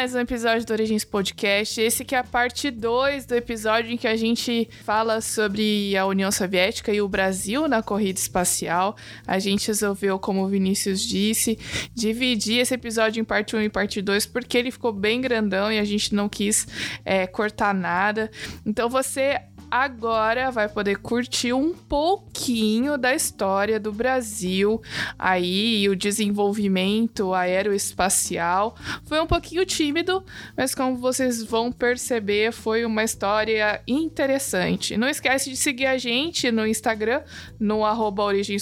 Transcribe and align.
mais 0.00 0.14
um 0.14 0.20
episódio 0.20 0.66
do 0.66 0.72
Origens 0.72 1.04
Podcast. 1.04 1.78
Esse 1.78 2.06
que 2.06 2.14
é 2.14 2.18
a 2.18 2.24
parte 2.24 2.70
2 2.70 3.26
do 3.26 3.34
episódio 3.34 3.92
em 3.92 3.98
que 3.98 4.08
a 4.08 4.16
gente 4.16 4.66
fala 4.82 5.20
sobre 5.20 5.94
a 5.94 6.06
União 6.06 6.32
Soviética 6.32 6.90
e 6.90 7.02
o 7.02 7.06
Brasil 7.06 7.68
na 7.68 7.82
corrida 7.82 8.18
espacial. 8.18 8.96
A 9.26 9.38
gente 9.38 9.68
resolveu, 9.68 10.18
como 10.18 10.42
o 10.42 10.48
Vinícius 10.48 11.02
disse, 11.02 11.58
dividir 11.94 12.60
esse 12.60 12.72
episódio 12.72 13.20
em 13.20 13.24
parte 13.24 13.54
1 13.54 13.60
e 13.60 13.68
parte 13.68 14.00
2 14.00 14.24
porque 14.24 14.56
ele 14.56 14.70
ficou 14.70 14.90
bem 14.90 15.20
grandão 15.20 15.70
e 15.70 15.78
a 15.78 15.84
gente 15.84 16.14
não 16.14 16.30
quis 16.30 16.66
é, 17.04 17.26
cortar 17.26 17.74
nada. 17.74 18.30
Então 18.64 18.88
você 18.88 19.38
agora 19.70 20.50
vai 20.50 20.68
poder 20.68 20.98
curtir 20.98 21.52
um 21.52 21.72
pouquinho 21.72 22.98
da 22.98 23.14
história 23.14 23.78
do 23.78 23.92
Brasil 23.92 24.82
aí 25.18 25.88
o 25.88 25.96
desenvolvimento 25.96 27.32
aeroespacial. 27.34 28.76
Foi 29.04 29.20
um 29.20 29.26
pouquinho 29.26 29.64
tímido, 29.64 30.24
mas 30.56 30.74
como 30.74 30.96
vocês 30.96 31.42
vão 31.42 31.70
perceber, 31.70 32.52
foi 32.52 32.84
uma 32.84 33.04
história 33.04 33.82
interessante. 33.86 34.96
Não 34.96 35.08
esquece 35.08 35.50
de 35.50 35.56
seguir 35.56 35.86
a 35.86 35.98
gente 35.98 36.50
no 36.50 36.66
Instagram, 36.66 37.22
no 37.58 37.84
arroba 37.84 38.20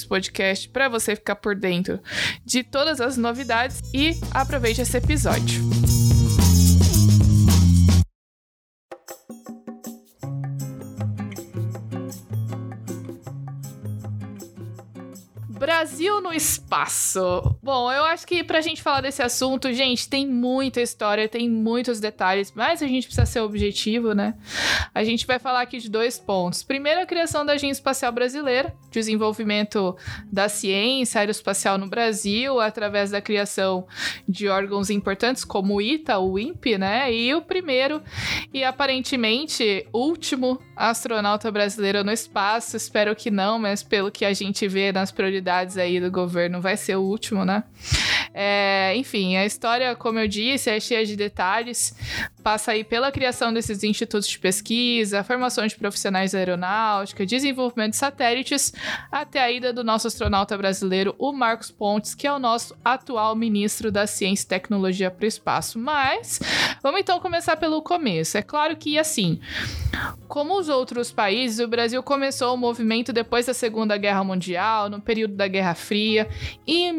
Podcast, 0.08 0.68
para 0.68 0.88
você 0.88 1.16
ficar 1.16 1.36
por 1.36 1.54
dentro 1.54 2.00
de 2.44 2.62
todas 2.62 3.00
as 3.00 3.16
novidades 3.16 3.80
e 3.92 4.18
aproveite 4.32 4.80
esse 4.80 4.96
episódio. 4.96 5.97
Brasil 15.58 16.20
no 16.20 16.32
espaço. 16.32 17.56
Bom, 17.62 17.92
eu 17.92 18.04
acho 18.04 18.26
que 18.26 18.44
pra 18.44 18.60
gente 18.60 18.80
falar 18.80 19.00
desse 19.00 19.22
assunto, 19.22 19.72
gente, 19.72 20.08
tem 20.08 20.26
muita 20.26 20.80
história, 20.80 21.28
tem 21.28 21.50
muitos 21.50 21.98
detalhes, 21.98 22.52
mas 22.54 22.82
a 22.82 22.86
gente 22.86 23.06
precisa 23.06 23.26
ser 23.26 23.40
objetivo, 23.40 24.14
né? 24.14 24.34
A 24.94 25.02
gente 25.02 25.26
vai 25.26 25.38
falar 25.38 25.62
aqui 25.62 25.78
de 25.78 25.90
dois 25.90 26.18
pontos. 26.18 26.62
Primeiro, 26.62 27.00
a 27.00 27.06
criação 27.06 27.44
da 27.44 27.54
Agência 27.54 27.80
Espacial 27.80 28.12
Brasileira, 28.12 28.74
desenvolvimento 28.98 29.96
da 30.30 30.48
ciência 30.48 31.20
aeroespacial 31.20 31.78
no 31.78 31.88
Brasil, 31.88 32.60
através 32.60 33.10
da 33.10 33.20
criação 33.20 33.86
de 34.28 34.48
órgãos 34.48 34.90
importantes 34.90 35.44
como 35.44 35.76
o 35.76 35.82
ITA, 35.82 36.18
o 36.18 36.38
INPE, 36.38 36.78
né? 36.78 37.12
E 37.12 37.34
o 37.34 37.40
primeiro 37.40 38.02
e 38.52 38.64
aparentemente 38.64 39.86
último 39.92 40.60
astronauta 40.76 41.50
brasileiro 41.50 42.02
no 42.04 42.12
espaço. 42.12 42.76
Espero 42.76 43.14
que 43.14 43.30
não, 43.30 43.58
mas 43.58 43.82
pelo 43.82 44.10
que 44.10 44.24
a 44.24 44.32
gente 44.32 44.66
vê 44.66 44.92
nas 44.92 45.12
prioridades 45.12 45.76
aí 45.76 46.00
do 46.00 46.10
governo, 46.10 46.60
vai 46.60 46.76
ser 46.76 46.96
o 46.96 47.02
último, 47.02 47.44
né? 47.44 47.64
É, 48.34 48.92
enfim, 48.96 49.36
a 49.36 49.44
história, 49.44 49.94
como 49.96 50.18
eu 50.18 50.28
disse, 50.28 50.70
é 50.70 50.78
cheia 50.78 51.04
de 51.04 51.16
detalhes. 51.16 51.94
Passa 52.42 52.72
aí 52.72 52.84
pela 52.84 53.10
criação 53.12 53.52
desses 53.52 53.82
institutos 53.82 54.28
de 54.28 54.38
pesquisa, 54.38 55.24
formação 55.24 55.66
de 55.66 55.76
profissionais 55.76 56.32
da 56.32 56.38
aeronáutica, 56.38 57.26
desenvolvimento 57.26 57.90
de 57.90 57.96
satélites, 57.96 58.72
até 59.10 59.40
a 59.40 59.50
ida 59.50 59.72
do 59.72 59.84
nosso 59.84 60.06
astronauta 60.06 60.56
brasileiro, 60.56 61.14
o 61.18 61.32
Marcos 61.32 61.70
Pontes, 61.70 62.14
que 62.14 62.26
é 62.26 62.32
o 62.32 62.38
nosso 62.38 62.76
atual 62.84 63.34
ministro 63.34 63.90
da 63.92 64.06
Ciência 64.06 64.44
e 64.44 64.48
Tecnologia 64.48 65.10
para 65.10 65.24
o 65.24 65.28
Espaço. 65.28 65.78
Mas 65.78 66.40
vamos 66.82 67.00
então 67.00 67.20
começar 67.20 67.56
pelo 67.56 67.82
começo. 67.82 68.38
É 68.38 68.42
claro 68.42 68.76
que, 68.76 68.98
assim, 68.98 69.40
como 70.26 70.58
os 70.58 70.68
outros 70.68 71.10
países, 71.12 71.58
o 71.58 71.68
Brasil 71.68 72.02
começou 72.02 72.54
o 72.54 72.56
movimento 72.56 73.12
depois 73.12 73.46
da 73.46 73.54
Segunda 73.54 73.96
Guerra 73.96 74.24
Mundial, 74.24 74.88
no 74.88 75.00
período 75.00 75.34
da 75.34 75.48
Guerra 75.48 75.74
Fria. 75.74 76.28
E 76.66 76.84
em 76.84 76.92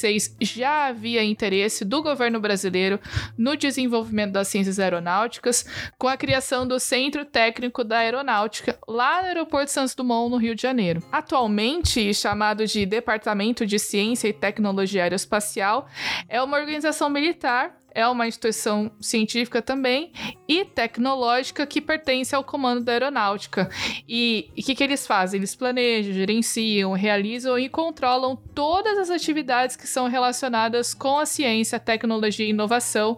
1946 0.00 0.36
já 0.40 0.86
havia 0.86 1.22
interesse 1.22 1.84
do 1.84 2.02
governo 2.02 2.40
brasileiro 2.40 2.98
no 3.36 3.56
desenvolvimento 3.56 4.32
das 4.32 4.48
ciências 4.48 4.78
aeronáuticas, 4.78 5.64
com 5.98 6.08
a 6.08 6.16
criação 6.16 6.66
do 6.66 6.80
Centro 6.80 7.24
Técnico 7.24 7.84
da 7.84 7.98
Aeronáutica, 7.98 8.78
lá 8.88 9.22
no 9.22 9.28
Aeroporto 9.28 9.70
Santos 9.70 9.94
Dumont, 9.94 10.30
no 10.30 10.36
Rio 10.36 10.54
de 10.54 10.62
Janeiro. 10.62 11.02
Atualmente 11.12 12.12
chamado 12.14 12.66
de 12.66 12.86
Departamento 12.86 13.66
de 13.66 13.78
Ciência 13.78 14.28
e 14.28 14.32
Tecnologia 14.32 15.02
Aeroespacial, 15.04 15.88
é 16.28 16.42
uma 16.42 16.58
organização 16.58 17.08
militar 17.10 17.79
é 17.94 18.06
uma 18.06 18.26
instituição 18.26 18.90
científica 19.00 19.60
também 19.60 20.12
e 20.48 20.64
tecnológica 20.64 21.66
que 21.66 21.80
pertence 21.80 22.34
ao 22.34 22.44
comando 22.44 22.82
da 22.82 22.92
aeronáutica. 22.92 23.68
E 24.08 24.50
o 24.56 24.62
que, 24.62 24.74
que 24.74 24.84
eles 24.84 25.06
fazem? 25.06 25.38
Eles 25.38 25.54
planejam, 25.54 26.12
gerenciam, 26.12 26.92
realizam 26.92 27.58
e 27.58 27.68
controlam 27.68 28.36
todas 28.54 28.98
as 28.98 29.10
atividades 29.10 29.76
que 29.76 29.86
são 29.86 30.08
relacionadas 30.08 30.94
com 30.94 31.18
a 31.18 31.26
ciência, 31.26 31.78
tecnologia 31.78 32.46
e 32.46 32.50
inovação 32.50 33.16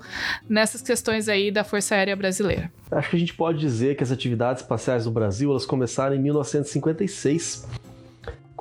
nessas 0.48 0.82
questões 0.82 1.28
aí 1.28 1.50
da 1.50 1.64
Força 1.64 1.94
Aérea 1.94 2.16
Brasileira. 2.16 2.72
Acho 2.90 3.10
que 3.10 3.16
a 3.16 3.18
gente 3.18 3.34
pode 3.34 3.58
dizer 3.58 3.96
que 3.96 4.02
as 4.02 4.10
atividades 4.10 4.62
espaciais 4.62 5.06
no 5.06 5.12
Brasil 5.12 5.50
elas 5.50 5.64
começaram 5.64 6.14
em 6.14 6.18
1956 6.18 7.66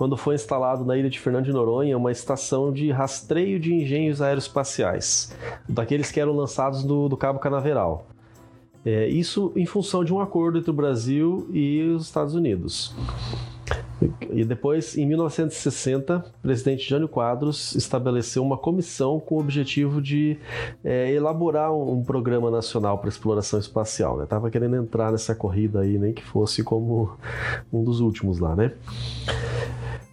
quando 0.02 0.18
foi 0.18 0.34
instalado 0.34 0.84
na 0.84 0.98
ilha 0.98 1.12
de 1.12 1.20
Fernando 1.20 1.46
de 1.46 1.54
Noronha 1.54 1.96
uma 1.96 2.12
estação 2.12 2.74
de 2.74 2.90
rastreio 2.90 3.60
de 3.60 3.72
engenhos 3.72 4.20
aeroespaciais, 4.20 5.32
daqueles 5.70 6.12
que 6.12 6.20
eram 6.20 6.36
lançados 6.36 6.84
do, 6.84 7.08
do 7.08 7.16
Cabo 7.16 7.38
Canaveral. 7.38 8.08
É, 8.84 9.08
isso 9.08 9.52
em 9.56 9.68
função 9.68 10.04
de 10.04 10.12
um 10.12 10.20
acordo 10.20 10.58
entre 10.58 10.72
o 10.72 10.74
Brasil 10.74 11.48
e 11.54 11.84
os 11.84 12.06
Estados 12.08 12.34
Unidos. 12.34 12.96
E 14.32 14.44
depois, 14.44 14.98
em 14.98 15.06
1960, 15.06 16.18
o 16.18 16.42
presidente 16.42 16.90
Jânio 16.90 17.08
Quadros 17.08 17.76
estabeleceu 17.76 18.44
uma 18.44 18.58
comissão 18.58 19.20
com 19.20 19.36
o 19.36 19.40
objetivo 19.40 20.02
de 20.02 20.38
é, 20.84 21.12
elaborar 21.12 21.72
um, 21.72 22.00
um, 22.00 22.04
programa 22.04 22.50
nacional 22.50 22.98
para 22.98 23.10
exploração 23.10 23.60
espacial. 23.60 24.18
Né? 24.18 24.26
Tava 24.26 24.50
querendo 24.50 24.76
entrar 24.76 25.12
nessa 25.12 25.36
corrida 25.36 25.82
aí, 25.82 26.00
nem 26.00 26.14
que 26.14 26.24
fosse 26.24 26.64
como 26.64 27.12
um 27.72 27.84
dos 27.84 28.00
últimos 28.00 28.40
lá, 28.40 28.56
né? 28.56 28.72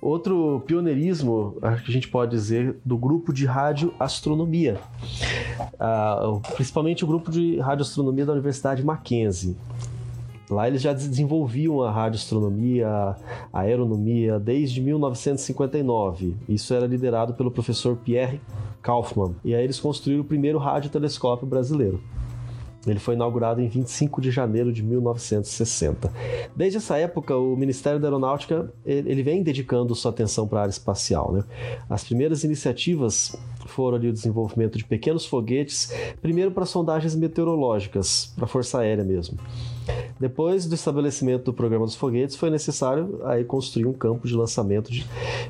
Outro 0.00 0.62
pioneirismo, 0.66 1.56
acho 1.60 1.84
que 1.84 1.90
a 1.90 1.94
gente 1.94 2.08
pode 2.08 2.30
dizer, 2.30 2.76
do 2.84 2.96
grupo 2.96 3.32
de 3.32 3.44
radioastronomia, 3.46 4.78
uh, 5.74 6.40
principalmente 6.54 7.04
o 7.04 7.06
grupo 7.06 7.32
de 7.32 7.58
radioastronomia 7.58 8.24
da 8.24 8.32
Universidade 8.32 8.84
Mackenzie. 8.84 9.56
Lá 10.50 10.66
eles 10.66 10.80
já 10.80 10.92
desenvolviam 10.92 11.82
a 11.82 11.90
radioastronomia, 11.90 12.88
a 13.52 13.60
aeronomia 13.60 14.38
desde 14.38 14.80
1959. 14.80 16.34
Isso 16.48 16.72
era 16.72 16.86
liderado 16.86 17.34
pelo 17.34 17.50
professor 17.50 17.96
Pierre 17.96 18.40
Kaufmann. 18.80 19.34
E 19.44 19.54
aí 19.54 19.62
eles 19.62 19.78
construíram 19.78 20.22
o 20.22 20.26
primeiro 20.26 20.58
radiotelescópio 20.58 21.46
brasileiro. 21.46 22.00
Ele 22.86 22.98
foi 22.98 23.14
inaugurado 23.14 23.60
em 23.60 23.68
25 23.68 24.20
de 24.20 24.30
janeiro 24.30 24.72
de 24.72 24.82
1960. 24.82 26.10
Desde 26.54 26.78
essa 26.78 26.96
época, 26.96 27.36
o 27.36 27.56
Ministério 27.56 28.00
da 28.00 28.06
Aeronáutica 28.06 28.72
ele 28.86 29.22
vem 29.22 29.42
dedicando 29.42 29.94
sua 29.94 30.10
atenção 30.10 30.46
para 30.46 30.60
a 30.60 30.62
área 30.62 30.70
espacial. 30.70 31.32
Né? 31.32 31.44
As 31.90 32.04
primeiras 32.04 32.44
iniciativas 32.44 33.36
foram 33.66 33.98
ali 33.98 34.08
o 34.08 34.12
desenvolvimento 34.12 34.78
de 34.78 34.84
pequenos 34.84 35.26
foguetes, 35.26 35.92
primeiro 36.22 36.50
para 36.50 36.64
sondagens 36.64 37.14
meteorológicas, 37.14 38.32
para 38.34 38.44
a 38.44 38.48
Força 38.48 38.78
Aérea 38.78 39.04
mesmo. 39.04 39.38
Depois 40.18 40.66
do 40.66 40.74
estabelecimento 40.74 41.44
do 41.44 41.52
programa 41.52 41.84
dos 41.84 41.94
foguetes, 41.94 42.36
foi 42.36 42.50
necessário 42.50 43.20
aí 43.24 43.44
construir 43.44 43.86
um 43.86 43.92
campo 43.92 44.26
de 44.26 44.34
lançamento 44.34 44.90
de, 44.90 45.06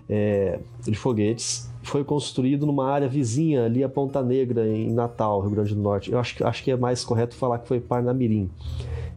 é, 0.08 0.58
de 0.82 0.94
foguetes 0.94 1.68
foi 1.88 2.04
construído 2.04 2.66
numa 2.66 2.86
área 2.88 3.08
vizinha 3.08 3.64
ali 3.64 3.82
a 3.82 3.88
Ponta 3.88 4.22
Negra, 4.22 4.68
em 4.68 4.92
Natal, 4.92 5.40
Rio 5.40 5.50
Grande 5.50 5.74
do 5.74 5.80
Norte. 5.80 6.12
Eu 6.12 6.18
acho 6.18 6.36
que, 6.36 6.44
acho 6.44 6.62
que 6.62 6.70
é 6.70 6.76
mais 6.76 7.04
correto 7.04 7.34
falar 7.34 7.58
que 7.58 7.66
foi 7.66 7.80
Parnamirim, 7.80 8.50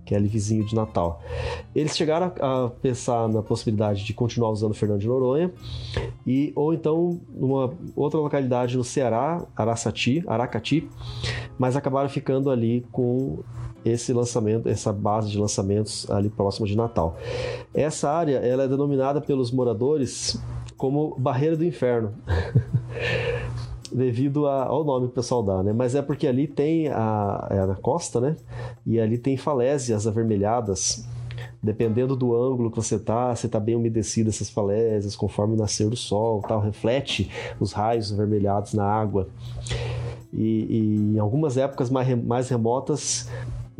que 0.05 0.13
é 0.13 0.17
ali 0.17 0.27
vizinho 0.27 0.65
de 0.65 0.73
Natal. 0.73 1.21
Eles 1.75 1.95
chegaram 1.95 2.31
a, 2.39 2.65
a 2.65 2.69
pensar 2.69 3.27
na 3.27 3.41
possibilidade 3.41 4.05
de 4.05 4.13
continuar 4.13 4.49
usando 4.51 4.73
Fernando 4.73 5.01
de 5.01 5.07
Noronha, 5.07 5.51
e, 6.25 6.51
ou 6.55 6.73
então 6.73 7.19
numa 7.29 7.73
outra 7.95 8.19
localidade 8.19 8.77
no 8.77 8.83
Ceará, 8.83 9.45
Araçati, 9.55 10.23
Aracati, 10.25 10.87
mas 11.59 11.75
acabaram 11.75 12.09
ficando 12.09 12.49
ali 12.49 12.85
com 12.91 13.39
esse 13.83 14.13
lançamento, 14.13 14.69
essa 14.69 14.93
base 14.93 15.29
de 15.29 15.37
lançamentos 15.37 16.09
ali 16.09 16.29
próximo 16.29 16.67
de 16.67 16.75
Natal. 16.75 17.17
Essa 17.73 18.09
área 18.09 18.37
ela 18.37 18.63
é 18.63 18.67
denominada 18.67 19.21
pelos 19.21 19.51
moradores 19.51 20.39
como 20.77 21.15
Barreira 21.17 21.55
do 21.55 21.65
Inferno. 21.65 22.13
devido 23.91 24.47
a, 24.47 24.63
ao 24.65 24.83
nome 24.83 25.07
que 25.07 25.11
o 25.11 25.15
pessoal 25.15 25.43
dá, 25.43 25.61
né? 25.61 25.73
Mas 25.73 25.95
é 25.95 26.01
porque 26.01 26.25
ali 26.25 26.47
tem 26.47 26.87
a, 26.87 27.47
é 27.49 27.65
na 27.65 27.75
costa, 27.75 28.19
né? 28.21 28.35
E 28.85 28.99
ali 28.99 29.17
tem 29.17 29.37
falésias 29.37 30.07
avermelhadas. 30.07 31.05
Dependendo 31.61 32.15
do 32.15 32.35
ângulo 32.35 32.71
que 32.71 32.77
você 32.77 32.97
tá, 32.97 33.35
você 33.35 33.47
tá 33.47 33.59
bem 33.59 33.75
umedecido 33.75 34.29
essas 34.29 34.49
falésias, 34.49 35.15
conforme 35.15 35.53
o 35.53 35.57
nascer 35.57 35.89
do 35.89 35.95
sol, 35.95 36.41
tal, 36.41 36.59
reflete 36.59 37.29
os 37.59 37.71
raios 37.71 38.11
avermelhados 38.11 38.73
na 38.73 38.83
água. 38.83 39.27
E, 40.33 40.65
e 40.69 40.95
em 41.15 41.19
algumas 41.19 41.57
épocas 41.57 41.89
mais, 41.89 42.23
mais 42.23 42.49
remotas, 42.49 43.29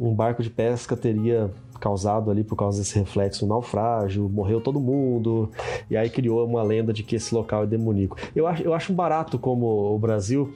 um 0.01 0.15
barco 0.15 0.42
de 0.42 0.50
pesca 0.50 0.98
teria 0.98 1.51
causado 1.80 2.31
ali 2.31 2.44
por 2.44 2.56
causa 2.56 2.80
desse 2.80 2.98
reflexo 2.98 3.45
um 3.45 3.48
naufrágio, 3.48 4.27
morreu 4.27 4.59
todo 4.59 4.80
mundo, 4.80 5.50
e 5.89 5.95
aí 5.95 6.09
criou 6.09 6.45
uma 6.45 6.63
lenda 6.63 6.92
de 6.92 7.03
que 7.03 7.15
esse 7.15 7.33
local 7.33 7.63
é 7.63 7.68
demoníaco. 7.68 8.18
Eu 8.36 8.48
acho, 8.48 8.63
eu 8.63 8.74
acho 8.74 8.94
barato 8.94 9.38
como 9.38 9.65
o 9.94 10.00
Brasil, 10.00 10.53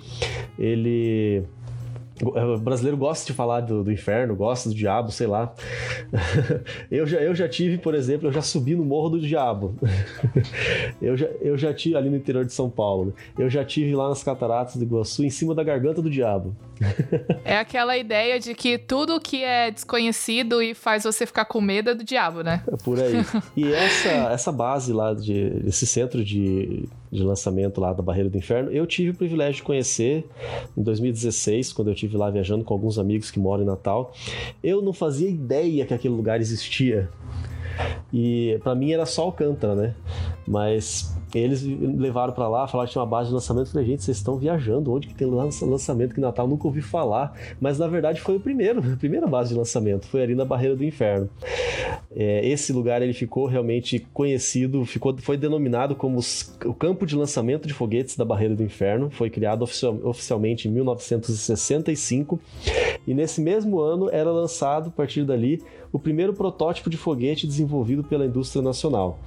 ele 0.57 1.43
O 2.23 2.57
brasileiro 2.57 2.95
gosta 2.95 3.25
de 3.25 3.33
falar 3.33 3.61
do, 3.61 3.83
do 3.83 3.91
inferno, 3.91 4.35
gosta 4.35 4.69
do 4.69 4.75
diabo, 4.75 5.11
sei 5.11 5.27
lá. 5.27 5.53
eu, 6.89 7.05
já, 7.05 7.17
eu 7.17 7.35
já 7.35 7.47
tive, 7.49 7.77
por 7.77 7.93
exemplo, 7.93 8.29
eu 8.29 8.31
já 8.31 8.41
subi 8.41 8.73
no 8.73 8.85
Morro 8.85 9.09
do 9.09 9.19
Diabo. 9.19 9.75
eu, 11.01 11.17
já, 11.17 11.25
eu 11.41 11.57
já 11.57 11.73
tive 11.73 11.97
ali 11.97 12.09
no 12.09 12.15
interior 12.15 12.45
de 12.45 12.53
São 12.53 12.69
Paulo. 12.69 13.13
Eu 13.37 13.49
já 13.49 13.65
tive 13.65 13.93
lá 13.93 14.07
nas 14.07 14.23
Cataratas 14.23 14.77
do 14.77 14.83
Iguaçu, 14.83 15.25
em 15.25 15.29
cima 15.29 15.53
da 15.53 15.61
garganta 15.61 16.01
do 16.01 16.09
diabo. 16.09 16.55
é 17.43 17.57
aquela 17.57 17.97
ideia 17.97 18.39
de 18.39 18.55
que 18.55 18.77
tudo 18.77 19.19
que 19.19 19.43
é 19.43 19.69
desconhecido 19.69 20.61
e 20.61 20.73
faz 20.73 21.03
você 21.03 21.25
ficar 21.25 21.45
com 21.45 21.59
medo 21.59 21.89
é 21.89 21.95
do 21.95 22.03
diabo, 22.03 22.43
né? 22.43 22.63
É 22.65 22.77
por 22.77 22.97
aí. 22.97 23.25
E 23.57 23.73
essa, 23.73 24.09
essa 24.31 24.51
base 24.53 24.93
lá, 24.93 25.13
de, 25.13 25.61
esse 25.65 25.85
centro 25.85 26.23
de, 26.23 26.87
de 27.15 27.23
lançamento 27.23 27.79
lá 27.81 27.93
da 27.93 28.03
Barreira 28.03 28.29
do 28.29 28.37
Inferno, 28.37 28.71
eu 28.71 28.85
tive 28.85 29.11
o 29.11 29.13
privilégio 29.15 29.55
de 29.55 29.63
conhecer 29.63 30.25
em 30.77 30.83
2016, 30.83 31.73
quando 31.73 31.89
eu 31.89 31.95
tive 31.95 32.17
lá 32.17 32.29
viajando 32.29 32.63
com 32.63 32.73
alguns 32.73 32.99
amigos 32.99 33.31
que 33.31 33.39
moram 33.39 33.63
em 33.63 33.65
Natal. 33.65 34.13
Eu 34.63 34.81
não 34.81 34.93
fazia 34.93 35.29
ideia 35.29 35.85
que 35.85 35.93
aquele 35.93 36.13
lugar 36.13 36.39
existia. 36.39 37.09
E 38.13 38.59
para 38.63 38.75
mim 38.75 38.91
era 38.91 39.05
só 39.05 39.23
Alcântara, 39.23 39.75
né? 39.75 39.95
Mas 40.47 41.15
eles 41.39 41.63
levaram 41.63 42.33
para 42.33 42.47
lá, 42.47 42.67
falaram 42.67 42.87
que 42.87 42.93
tinha 42.93 43.01
uma 43.01 43.09
base 43.09 43.29
de 43.29 43.33
lançamento. 43.33 43.67
Eu 43.67 43.71
falei, 43.71 43.87
gente, 43.87 44.03
vocês 44.03 44.17
estão 44.17 44.37
viajando, 44.37 44.93
onde 44.93 45.07
que 45.07 45.13
tem 45.13 45.27
lançamento 45.27 46.13
que 46.13 46.21
Natal? 46.21 46.47
Nunca 46.47 46.67
ouvi 46.67 46.81
falar. 46.81 47.37
Mas 47.59 47.77
na 47.77 47.87
verdade 47.87 48.21
foi 48.21 48.37
o 48.37 48.39
primeiro, 48.39 48.79
a 48.93 48.95
primeira 48.95 49.27
base 49.27 49.49
de 49.49 49.55
lançamento, 49.57 50.05
foi 50.07 50.21
ali 50.21 50.35
na 50.35 50.45
Barreira 50.45 50.75
do 50.75 50.83
Inferno. 50.83 51.29
É, 52.15 52.47
esse 52.47 52.71
lugar 52.71 53.01
ele 53.01 53.13
ficou 53.13 53.45
realmente 53.45 53.99
conhecido, 54.13 54.85
ficou, 54.85 55.15
foi 55.17 55.37
denominado 55.37 55.95
como 55.95 56.17
os, 56.17 56.57
o 56.65 56.73
campo 56.73 57.05
de 57.05 57.15
lançamento 57.15 57.67
de 57.67 57.73
foguetes 57.73 58.15
da 58.15 58.23
Barreira 58.23 58.55
do 58.55 58.63
Inferno. 58.63 59.09
Foi 59.09 59.29
criado 59.29 59.63
oficial, 59.63 59.99
oficialmente 60.03 60.67
em 60.67 60.71
1965 60.71 62.39
e 63.07 63.13
nesse 63.13 63.41
mesmo 63.41 63.79
ano 63.79 64.09
era 64.11 64.31
lançado 64.31 64.87
a 64.87 64.91
partir 64.91 65.23
dali 65.23 65.61
o 65.91 65.99
primeiro 65.99 66.33
protótipo 66.33 66.89
de 66.89 66.97
foguete 66.97 67.47
desenvolvido 67.47 68.03
pela 68.03 68.25
indústria 68.25 68.61
nacional. 68.61 69.19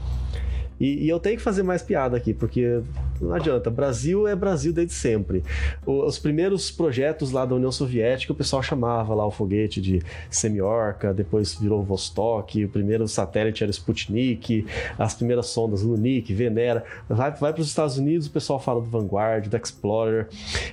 E, 0.80 1.04
e, 1.04 1.08
eu 1.08 1.19
tenho 1.19 1.36
que 1.36 1.42
fazer 1.42 1.62
mais 1.62 1.82
piada 1.82 2.16
aqui, 2.16 2.32
porque 2.32 2.80
não 3.20 3.34
adianta. 3.34 3.70
Brasil 3.70 4.26
é 4.26 4.34
Brasil 4.34 4.72
desde 4.72 4.92
sempre. 4.92 5.42
Os 5.86 6.18
primeiros 6.18 6.70
projetos 6.70 7.32
lá 7.32 7.44
da 7.44 7.54
União 7.54 7.72
Soviética, 7.72 8.32
o 8.32 8.36
pessoal 8.36 8.62
chamava 8.62 9.14
lá 9.14 9.26
o 9.26 9.30
foguete 9.30 9.80
de 9.80 10.02
Semiorca, 10.30 11.12
depois 11.12 11.54
virou 11.54 11.82
Vostok, 11.82 12.64
o 12.64 12.68
primeiro 12.68 13.06
satélite 13.08 13.62
era 13.62 13.70
Sputnik, 13.70 14.66
as 14.98 15.14
primeiras 15.14 15.46
sondas 15.46 15.82
Lunik, 15.82 16.32
Venera. 16.32 16.84
Vai, 17.08 17.30
vai 17.32 17.52
para 17.52 17.60
os 17.60 17.68
Estados 17.68 17.98
Unidos, 17.98 18.26
o 18.26 18.30
pessoal 18.30 18.60
fala 18.60 18.80
do 18.80 18.86
Vanguard, 18.86 19.48
do 19.48 19.56
Explorer, 19.56 20.28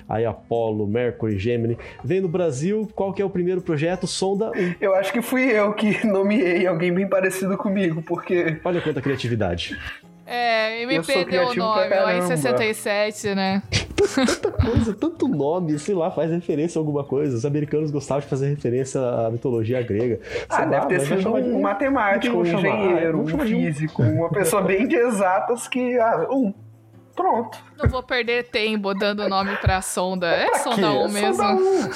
aí 0.08 0.26
Apollo, 0.26 0.88
Mercury, 0.88 1.38
Gemini. 1.38 1.78
Vem 2.04 2.22
no 2.22 2.28
Brasil, 2.28 2.90
qual 2.96 3.14
que 3.14 3.22
é 3.22 3.26
o 3.26 3.30
primeiro 3.30 3.62
projeto? 3.62 4.08
Sonda 4.08 4.52
1. 4.52 4.76
Eu 4.80 4.96
acho 4.96 5.12
que 5.12 5.22
fui 5.22 5.44
eu 5.44 5.74
que 5.74 6.06
nomeei 6.06 6.68
alguém 6.68 6.94
bem 6.94 7.08
parecido 7.08 7.58
comigo, 7.58 8.02
porque... 8.02 8.60
Olha 8.64 8.82
quanta 8.82 9.02
criatividade. 9.02 9.78
É, 10.26 10.82
MP 10.82 11.26
deu 11.26 11.50
o 11.50 11.56
nome, 11.56 11.90
o 11.90 12.06
AI-67, 12.06 13.36
né? 13.36 13.62
Tanta 14.16 14.52
coisa, 14.52 14.94
tanto 14.94 15.28
nome, 15.28 15.78
sei 15.78 15.94
lá, 15.94 16.10
faz 16.10 16.32
referência 16.32 16.80
a 16.80 16.82
alguma 16.82 17.04
coisa. 17.04 17.36
Os 17.36 17.46
americanos 17.46 17.92
gostavam 17.92 18.22
de 18.22 18.28
fazer 18.28 18.50
referência 18.50 19.00
à 19.00 19.30
mitologia 19.30 19.82
grega. 19.84 20.20
Ah, 20.50 20.56
sei 20.56 20.66
ah, 20.66 20.70
lá, 20.70 20.86
deve 20.86 20.88
ter 20.88 21.00
sido 21.18 21.34
um 21.34 21.62
matemático, 21.62 22.38
um 22.38 22.46
engenheiro, 22.46 23.22
um 23.22 23.40
físico, 23.40 24.02
uma 24.02 24.30
pessoa 24.30 24.62
bem 24.62 24.88
de 24.88 24.96
exatas 24.96 25.68
que... 25.68 25.98
Ah, 26.00 26.28
um, 26.30 26.54
Pronto. 27.16 27.58
Não 27.78 27.88
vou 27.90 28.04
perder 28.04 28.50
tempo 28.50 28.94
dando 28.94 29.30
nome 29.30 29.56
pra 29.58 29.82
sonda. 29.82 30.28
É 30.28 30.48
pra 30.48 30.60
sonda 30.60 30.92
1 30.92 31.02
um 31.02 31.10
mesmo. 31.10 31.36
Sonda 31.36 31.56
um. 31.56 31.90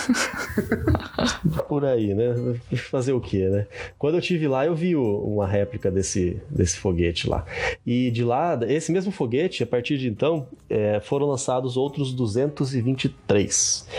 Por 1.67 1.83
aí, 1.83 2.13
né? 2.13 2.57
Fazer 2.89 3.11
o 3.11 3.19
quê, 3.19 3.49
né? 3.49 3.67
Quando 3.97 4.15
eu 4.15 4.21
tive 4.21 4.47
lá, 4.47 4.65
eu 4.65 4.73
vi 4.73 4.95
uma 4.95 5.45
réplica 5.45 5.91
desse, 5.91 6.41
desse 6.49 6.77
foguete 6.77 7.29
lá. 7.29 7.43
E 7.85 8.09
de 8.11 8.23
lá, 8.23 8.57
esse 8.67 8.93
mesmo 8.93 9.11
foguete, 9.11 9.61
a 9.61 9.67
partir 9.67 9.97
de 9.97 10.07
então, 10.07 10.47
é, 10.69 11.01
foram 11.01 11.27
lançados 11.27 11.75
outros 11.75 12.13
223. 12.13 13.89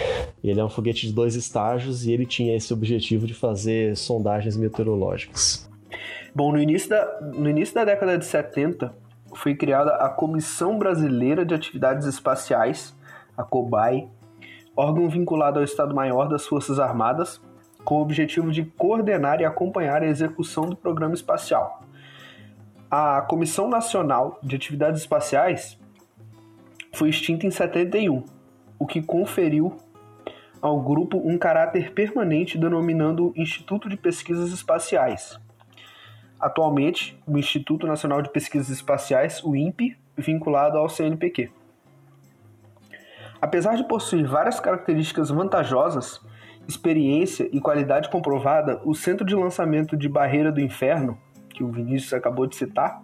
Ele 0.42 0.58
é 0.58 0.64
um 0.64 0.70
foguete 0.70 1.06
de 1.06 1.12
dois 1.12 1.34
estágios 1.34 2.06
e 2.06 2.12
ele 2.12 2.24
tinha 2.24 2.56
esse 2.56 2.72
objetivo 2.72 3.26
de 3.26 3.34
fazer 3.34 3.94
sondagens 3.94 4.56
meteorológicas. 4.56 5.68
Bom, 6.34 6.50
no 6.52 6.60
início 6.60 6.88
da, 6.88 7.20
no 7.34 7.50
início 7.50 7.74
da 7.74 7.84
década 7.84 8.16
de 8.16 8.24
70, 8.24 8.94
foi 9.34 9.54
criada 9.54 9.96
a 9.96 10.08
Comissão 10.08 10.78
Brasileira 10.78 11.44
de 11.44 11.54
Atividades 11.54 12.06
Espaciais, 12.06 12.96
a 13.36 13.42
COBAI, 13.42 14.08
órgão 14.76 15.08
vinculado 15.08 15.58
ao 15.58 15.64
Estado-Maior 15.64 16.28
das 16.28 16.46
Forças 16.46 16.78
Armadas, 16.78 17.40
com 17.84 17.96
o 17.96 18.02
objetivo 18.02 18.50
de 18.50 18.64
coordenar 18.64 19.40
e 19.40 19.44
acompanhar 19.44 20.02
a 20.02 20.06
execução 20.06 20.68
do 20.68 20.76
programa 20.76 21.14
espacial. 21.14 21.82
A 22.90 23.22
Comissão 23.22 23.68
Nacional 23.68 24.38
de 24.42 24.56
Atividades 24.56 25.00
Espaciais 25.00 25.78
foi 26.92 27.08
extinta 27.08 27.46
em 27.46 27.50
71, 27.50 28.24
o 28.78 28.86
que 28.86 29.00
conferiu 29.00 29.76
ao 30.60 30.80
grupo 30.80 31.16
um 31.16 31.38
caráter 31.38 31.92
permanente 31.92 32.58
denominando 32.58 33.32
Instituto 33.36 33.88
de 33.88 33.96
Pesquisas 33.96 34.52
Espaciais, 34.52 35.38
atualmente 36.40 37.20
o 37.26 37.36
Instituto 37.38 37.86
Nacional 37.86 38.22
de 38.22 38.30
Pesquisas 38.30 38.70
Espaciais, 38.70 39.42
o 39.44 39.54
INPE, 39.54 39.96
vinculado 40.16 40.78
ao 40.78 40.88
CNPq. 40.88 41.50
Apesar 43.40 43.76
de 43.76 43.84
possuir 43.84 44.26
várias 44.26 44.60
características 44.60 45.30
vantajosas, 45.30 46.20
experiência 46.68 47.48
e 47.52 47.60
qualidade 47.60 48.08
comprovada, 48.08 48.80
o 48.84 48.94
Centro 48.94 49.24
de 49.24 49.34
Lançamento 49.34 49.96
de 49.96 50.08
Barreira 50.08 50.52
do 50.52 50.60
Inferno, 50.60 51.18
que 51.48 51.64
o 51.64 51.70
Vinícius 51.70 52.12
acabou 52.12 52.46
de 52.46 52.56
citar, 52.56 53.02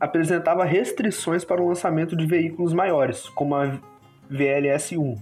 apresentava 0.00 0.64
restrições 0.64 1.44
para 1.44 1.62
o 1.62 1.68
lançamento 1.68 2.16
de 2.16 2.26
veículos 2.26 2.72
maiores, 2.72 3.28
como 3.28 3.54
a 3.54 3.78
VLS-1. 4.30 5.16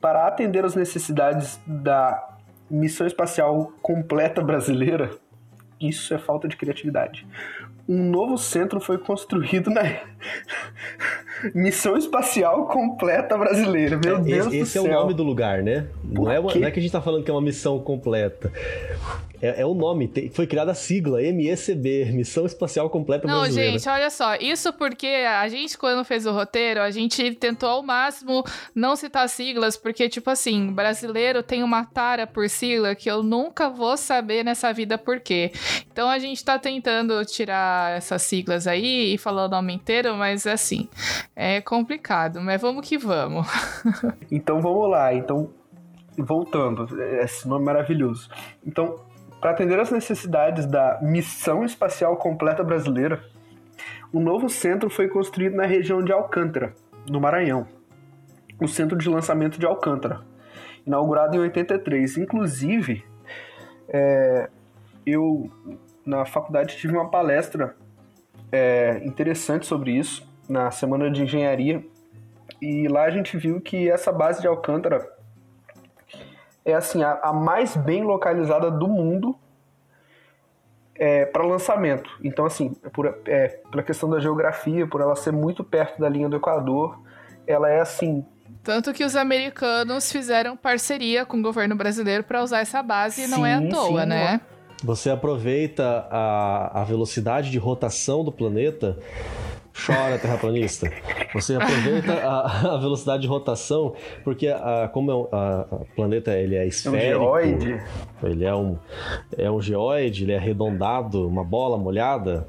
Para 0.00 0.26
atender 0.26 0.64
às 0.64 0.76
necessidades 0.76 1.60
da 1.66 2.36
Missão 2.70 3.06
Espacial 3.06 3.72
Completa 3.82 4.40
Brasileira, 4.40 5.10
isso 5.80 6.12
é 6.12 6.18
falta 6.18 6.46
de 6.46 6.56
criatividade. 6.56 7.26
Um 7.88 8.10
novo 8.10 8.36
centro 8.36 8.80
foi 8.80 8.98
construído 8.98 9.70
na 9.70 9.82
Missão 11.54 11.96
Espacial 11.96 12.66
Completa 12.66 13.36
Brasileira. 13.36 13.98
Meu 14.02 14.16
é, 14.16 14.20
Deus 14.20 14.46
esse, 14.46 14.56
do 14.56 14.62
esse 14.62 14.72
céu. 14.72 14.84
Esse 14.84 14.92
é 14.92 14.96
o 14.96 15.00
nome 15.00 15.14
do 15.14 15.22
lugar, 15.22 15.62
né? 15.62 15.86
Não 16.04 16.30
é, 16.30 16.38
uma, 16.38 16.54
não 16.54 16.66
é, 16.66 16.70
que 16.70 16.78
a 16.78 16.82
gente 16.82 16.92
tá 16.92 17.00
falando 17.00 17.24
que 17.24 17.30
é 17.30 17.34
uma 17.34 17.42
missão 17.42 17.78
completa. 17.80 18.52
É, 19.42 19.62
é 19.62 19.66
o 19.66 19.74
nome, 19.74 20.06
tem, 20.06 20.28
foi 20.28 20.46
criada 20.46 20.72
a 20.72 20.74
sigla, 20.74 21.20
MECB, 21.20 22.12
Missão 22.12 22.44
Espacial 22.44 22.90
Completa 22.90 23.26
Não, 23.26 23.40
Brasileira. 23.40 23.72
gente, 23.72 23.88
olha 23.88 24.10
só, 24.10 24.34
isso 24.36 24.72
porque 24.72 25.06
a 25.06 25.48
gente, 25.48 25.78
quando 25.78 26.04
fez 26.04 26.26
o 26.26 26.32
roteiro, 26.32 26.80
a 26.80 26.90
gente 26.90 27.34
tentou 27.34 27.68
ao 27.68 27.82
máximo 27.82 28.44
não 28.74 28.94
citar 28.96 29.28
siglas, 29.28 29.76
porque, 29.76 30.08
tipo 30.08 30.28
assim, 30.28 30.70
brasileiro 30.72 31.42
tem 31.42 31.62
uma 31.62 31.84
tara 31.84 32.26
por 32.26 32.48
sigla 32.50 32.94
que 32.94 33.10
eu 33.10 33.22
nunca 33.22 33.70
vou 33.70 33.96
saber 33.96 34.44
nessa 34.44 34.72
vida 34.72 34.98
por 34.98 35.20
quê. 35.20 35.52
Então 35.90 36.08
a 36.08 36.18
gente 36.18 36.44
tá 36.44 36.58
tentando 36.58 37.24
tirar 37.24 37.96
essas 37.96 38.22
siglas 38.22 38.66
aí 38.66 39.14
e 39.14 39.18
falar 39.18 39.46
o 39.46 39.48
nome 39.48 39.72
inteiro, 39.72 40.14
mas 40.16 40.46
assim, 40.46 40.88
é 41.34 41.60
complicado, 41.60 42.40
mas 42.40 42.60
vamos 42.60 42.86
que 42.86 42.98
vamos. 42.98 43.46
então 44.30 44.60
vamos 44.60 44.90
lá, 44.90 45.14
então 45.14 45.50
voltando, 46.16 46.86
esse 47.20 47.48
nome 47.48 47.64
maravilhoso. 47.64 48.28
Então, 48.66 48.96
para 49.40 49.52
atender 49.52 49.78
às 49.78 49.90
necessidades 49.90 50.66
da 50.66 50.98
Missão 51.00 51.64
Espacial 51.64 52.16
Completa 52.16 52.62
Brasileira, 52.62 53.22
um 54.12 54.20
novo 54.20 54.48
centro 54.48 54.90
foi 54.90 55.08
construído 55.08 55.56
na 55.56 55.64
região 55.64 56.02
de 56.02 56.12
Alcântara, 56.12 56.74
no 57.08 57.20
Maranhão. 57.20 57.66
O 58.60 58.68
Centro 58.68 58.98
de 58.98 59.08
Lançamento 59.08 59.58
de 59.58 59.64
Alcântara, 59.64 60.20
inaugurado 60.86 61.36
em 61.36 61.38
83. 61.38 62.18
Inclusive, 62.18 63.02
é, 63.88 64.50
eu 65.06 65.50
na 66.04 66.26
faculdade 66.26 66.76
tive 66.76 66.92
uma 66.92 67.08
palestra 67.08 67.76
é, 68.52 69.00
interessante 69.04 69.64
sobre 69.64 69.92
isso, 69.92 70.28
na 70.50 70.70
Semana 70.72 71.08
de 71.08 71.22
Engenharia, 71.22 71.84
e 72.60 72.88
lá 72.88 73.04
a 73.04 73.10
gente 73.10 73.36
viu 73.36 73.60
que 73.60 73.88
essa 73.88 74.10
base 74.10 74.40
de 74.40 74.48
Alcântara 74.48 75.08
é 76.64 76.74
assim 76.74 77.02
a, 77.04 77.20
a 77.22 77.32
mais 77.32 77.76
bem 77.76 78.02
localizada 78.02 78.70
do 78.70 78.88
mundo 78.88 79.36
é, 80.96 81.24
para 81.24 81.46
lançamento. 81.46 82.10
Então, 82.22 82.44
assim, 82.44 82.74
por, 82.92 83.06
é, 83.26 83.60
pela 83.70 83.82
questão 83.82 84.10
da 84.10 84.18
geografia, 84.18 84.86
por 84.86 85.00
ela 85.00 85.14
ser 85.14 85.32
muito 85.32 85.62
perto 85.62 86.00
da 86.00 86.08
linha 86.08 86.28
do 86.28 86.36
Equador, 86.36 87.00
ela 87.46 87.70
é 87.70 87.80
assim. 87.80 88.26
Tanto 88.62 88.92
que 88.92 89.04
os 89.04 89.16
americanos 89.16 90.10
fizeram 90.12 90.56
parceria 90.56 91.24
com 91.24 91.38
o 91.38 91.42
governo 91.42 91.76
brasileiro 91.76 92.24
para 92.24 92.42
usar 92.42 92.58
essa 92.58 92.82
base, 92.82 93.22
e 93.22 93.28
não 93.28 93.46
é 93.46 93.54
à 93.54 93.68
toa, 93.68 94.02
sim, 94.02 94.08
né? 94.08 94.40
Você 94.82 95.10
aproveita 95.10 96.06
a, 96.10 96.80
a 96.80 96.84
velocidade 96.84 97.50
de 97.50 97.58
rotação 97.58 98.24
do 98.24 98.32
planeta 98.32 98.98
Chora, 99.74 100.18
terraplanista. 100.18 100.90
Você 101.32 101.54
aproveita 101.54 102.12
a, 102.12 102.74
a 102.74 102.76
velocidade 102.78 103.22
de 103.22 103.28
rotação, 103.28 103.94
porque 104.24 104.48
a, 104.48 104.88
como 104.92 105.12
o 105.12 105.28
é 105.32 105.84
planeta 105.94 106.32
ele 106.32 106.56
é 106.56 106.66
esférico, 106.66 107.02
é 107.02 107.16
um 107.16 107.20
geoide. 107.20 107.82
ele 108.22 108.44
é 108.44 108.54
um, 108.54 108.78
é 109.36 109.50
um 109.50 109.60
geoide, 109.60 110.24
ele 110.24 110.32
é 110.32 110.36
arredondado, 110.36 111.26
uma 111.26 111.44
bola 111.44 111.78
molhada. 111.78 112.46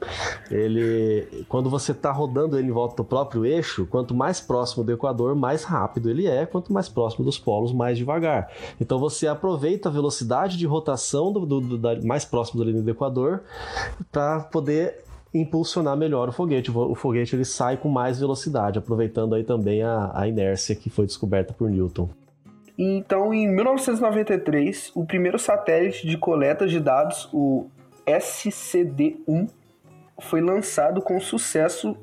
Ele, 0.49 1.45
quando 1.47 1.69
você 1.69 1.91
está 1.91 2.11
rodando 2.11 2.57
ele 2.57 2.67
em 2.67 2.71
volta 2.71 2.97
do 2.97 3.03
próprio 3.03 3.45
eixo, 3.45 3.85
quanto 3.85 4.13
mais 4.13 4.41
próximo 4.41 4.83
do 4.83 4.91
Equador, 4.91 5.35
mais 5.35 5.63
rápido 5.63 6.09
ele 6.09 6.27
é, 6.27 6.45
quanto 6.45 6.73
mais 6.73 6.89
próximo 6.89 7.23
dos 7.23 7.37
polos, 7.37 7.71
mais 7.71 7.97
devagar. 7.97 8.51
Então 8.79 8.99
você 8.99 9.27
aproveita 9.27 9.89
a 9.89 9.91
velocidade 9.91 10.57
de 10.57 10.65
rotação 10.65 11.31
do, 11.31 11.45
do, 11.45 11.61
do 11.61 11.77
da, 11.77 11.95
mais 12.01 12.25
próximo 12.25 12.63
da 12.63 12.69
linha 12.69 12.81
do 12.81 12.89
Equador 12.89 13.41
para 14.11 14.41
poder 14.41 15.03
impulsionar 15.33 15.95
melhor 15.95 16.29
o 16.29 16.31
foguete. 16.31 16.71
O 16.71 16.95
foguete 16.95 17.35
ele 17.35 17.45
sai 17.45 17.77
com 17.77 17.89
mais 17.89 18.19
velocidade, 18.19 18.79
aproveitando 18.79 19.35
aí 19.35 19.43
também 19.43 19.81
a, 19.81 20.11
a 20.13 20.27
inércia 20.27 20.75
que 20.75 20.89
foi 20.89 21.05
descoberta 21.05 21.53
por 21.53 21.69
Newton. 21.69 22.09
Então, 22.77 23.33
em 23.33 23.47
1993, 23.47 24.91
o 24.95 25.05
primeiro 25.05 25.37
satélite 25.37 26.07
de 26.07 26.17
coleta 26.17 26.67
de 26.67 26.79
dados, 26.79 27.29
o 27.31 27.67
SCD-1, 28.05 29.49
foi 30.19 30.41
lançado 30.41 31.01
com 31.01 31.19
sucesso 31.19 31.95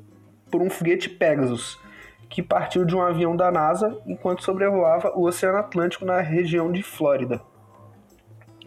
por 0.49 0.61
um 0.61 0.69
foguete 0.69 1.09
Pegasus, 1.09 1.79
que 2.29 2.43
partiu 2.43 2.85
de 2.85 2.95
um 2.95 3.01
avião 3.01 3.35
da 3.35 3.51
NASA 3.51 3.97
enquanto 4.05 4.43
sobrevoava 4.43 5.11
o 5.15 5.23
Oceano 5.25 5.57
Atlântico 5.57 6.05
na 6.05 6.21
região 6.21 6.71
de 6.71 6.83
Flórida. 6.83 7.41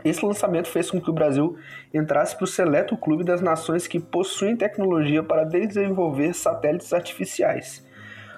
Esse 0.05 0.25
lançamento 0.25 0.69
fez 0.69 0.91
com 0.91 1.01
que 1.01 1.11
o 1.11 1.15
Brasil 1.15 1.57
entrasse 1.93 2.37
para 2.37 2.45
o 2.45 2.49
seleto 2.49 2.97
clube 2.97 3.25
das 3.25 3.41
nações 3.41 3.87
que 3.87 4.01
possuem 4.01 4.57
tecnologia 4.57 5.23
para 5.23 5.45
desenvolver 5.45 6.33
satélites 6.35 6.93
artificiais. 6.93 7.87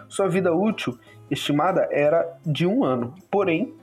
Sua 0.08 0.28
vida 0.28 0.54
útil 0.54 0.98
estimada 1.30 1.88
era 1.90 2.38
de 2.44 2.66
um 2.66 2.84
ano, 2.84 3.14
porém, 3.30 3.74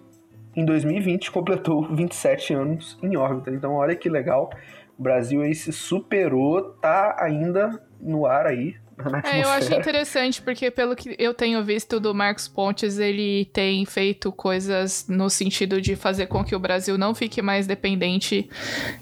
em 0.55 0.65
2020 0.65 1.31
completou 1.31 1.83
27 1.83 2.53
anos 2.53 3.00
em 3.01 3.15
órbita. 3.15 3.51
Então, 3.51 3.73
olha 3.73 3.95
que 3.95 4.09
legal, 4.09 4.50
o 4.97 5.01
Brasil 5.01 5.41
aí 5.41 5.55
se 5.55 5.71
superou, 5.71 6.73
tá 6.81 7.15
ainda 7.19 7.81
no 8.00 8.25
ar 8.25 8.45
aí, 8.45 8.75
é, 9.24 9.43
eu 9.43 9.50
acho 9.50 9.74
interessante, 9.74 10.41
porque 10.41 10.70
pelo 10.70 10.96
que 10.96 11.15
eu 11.17 11.34
tenho 11.34 11.63
visto 11.63 12.00
do 12.00 12.13
Marcos 12.13 12.48
Pontes, 12.48 13.00
ele 13.00 13.46
tem 13.53 13.86
feito 13.86 14.31
coisas 14.31 15.05
no 15.08 15.29
sentido 15.29 15.81
de 15.81 15.96
fazer 15.96 16.27
com 16.27 16.43
que 16.43 16.55
o 16.55 16.60
Brasil 16.60 16.98
não 16.98 17.13
fique 17.13 17.41
mais 17.41 17.67
dependente 17.67 18.50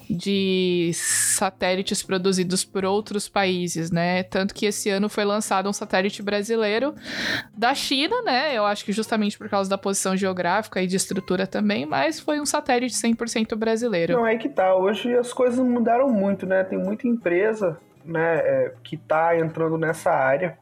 de 0.10 0.92
satélites 0.94 2.02
produzidos 2.04 2.64
por 2.64 2.86
outros 2.86 3.28
países, 3.28 3.92
né? 3.92 4.24
Tanto 4.24 4.54
que 4.54 4.66
esse 4.66 4.90
ano 4.90 5.10
foi 5.10 5.26
lançado 5.26 5.70
um 5.70 5.74
satélite 5.74 6.22
brasileiro 6.22 6.94
da 7.56 7.74
China, 7.74 8.22
né? 8.22 8.56
Eu 8.56 8.66
acho 8.66 8.84
que 8.84 8.92
justamente 8.92 9.38
por 9.38 9.50
causa 9.50 9.70
da 9.70 9.78
posição 9.78 10.16
geográfica 10.16 10.82
e 10.82 10.88
de 10.88 10.96
estrutura 10.96 11.46
também, 11.46 11.86
mas 11.86 12.20
foi 12.20 12.40
um 12.40 12.46
satélite 12.46 12.96
100% 12.96 13.56
brasileiro. 13.56 14.14
Não, 14.14 14.28
é 14.28 14.38
que 14.38 14.50
tá. 14.50 14.76
Hoje 14.76 15.16
as 15.16 15.34
coisas 15.34 15.60
mudaram 15.60 16.10
muito, 16.10 16.46
né? 16.46 16.64
Tem 16.64 16.78
muita 16.78 17.08
empresa 17.08 17.78
né, 18.10 18.38
é, 18.38 18.74
que 18.84 18.96
está 18.96 19.38
entrando 19.38 19.78
nessa 19.78 20.12
área, 20.12 20.58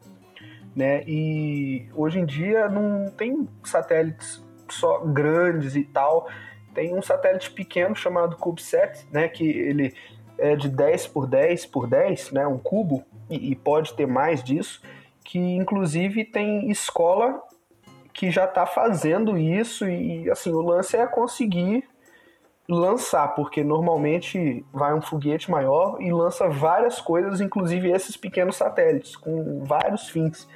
né? 0.76 1.02
E 1.06 1.88
hoje 1.94 2.20
em 2.20 2.24
dia 2.24 2.68
não 2.68 3.10
tem 3.10 3.48
satélites 3.64 4.44
só 4.68 5.00
grandes 5.00 5.74
e 5.74 5.82
tal. 5.82 6.28
Tem 6.74 6.94
um 6.94 7.02
satélite 7.02 7.50
pequeno 7.50 7.96
chamado 7.96 8.36
CubeSat, 8.36 9.06
né? 9.10 9.28
Que 9.28 9.44
ele 9.48 9.94
é 10.38 10.54
de 10.54 10.68
10 10.68 11.08
por 11.08 11.26
10 11.26 11.66
por 11.66 11.88
10, 11.88 12.32
né? 12.32 12.46
Um 12.46 12.58
cubo 12.58 13.04
e, 13.28 13.50
e 13.50 13.56
pode 13.56 13.94
ter 13.94 14.06
mais 14.06 14.42
disso. 14.42 14.80
Que 15.24 15.38
inclusive 15.38 16.24
tem 16.24 16.70
escola 16.70 17.42
que 18.12 18.30
já 18.30 18.44
está 18.44 18.66
fazendo 18.66 19.36
isso 19.36 19.88
e 19.88 20.30
assim 20.30 20.52
o 20.52 20.60
lance 20.60 20.96
é 20.96 21.06
conseguir 21.06 21.84
lançar, 22.68 23.28
porque 23.28 23.64
normalmente 23.64 24.64
vai 24.72 24.92
um 24.94 25.00
foguete 25.00 25.50
maior 25.50 26.00
e 26.00 26.12
lança 26.12 26.48
várias 26.48 27.00
coisas, 27.00 27.40
inclusive 27.40 27.90
esses 27.90 28.16
pequenos 28.16 28.56
satélites, 28.56 29.16
com 29.16 29.64
vários 29.64 30.08
fins. 30.10 30.46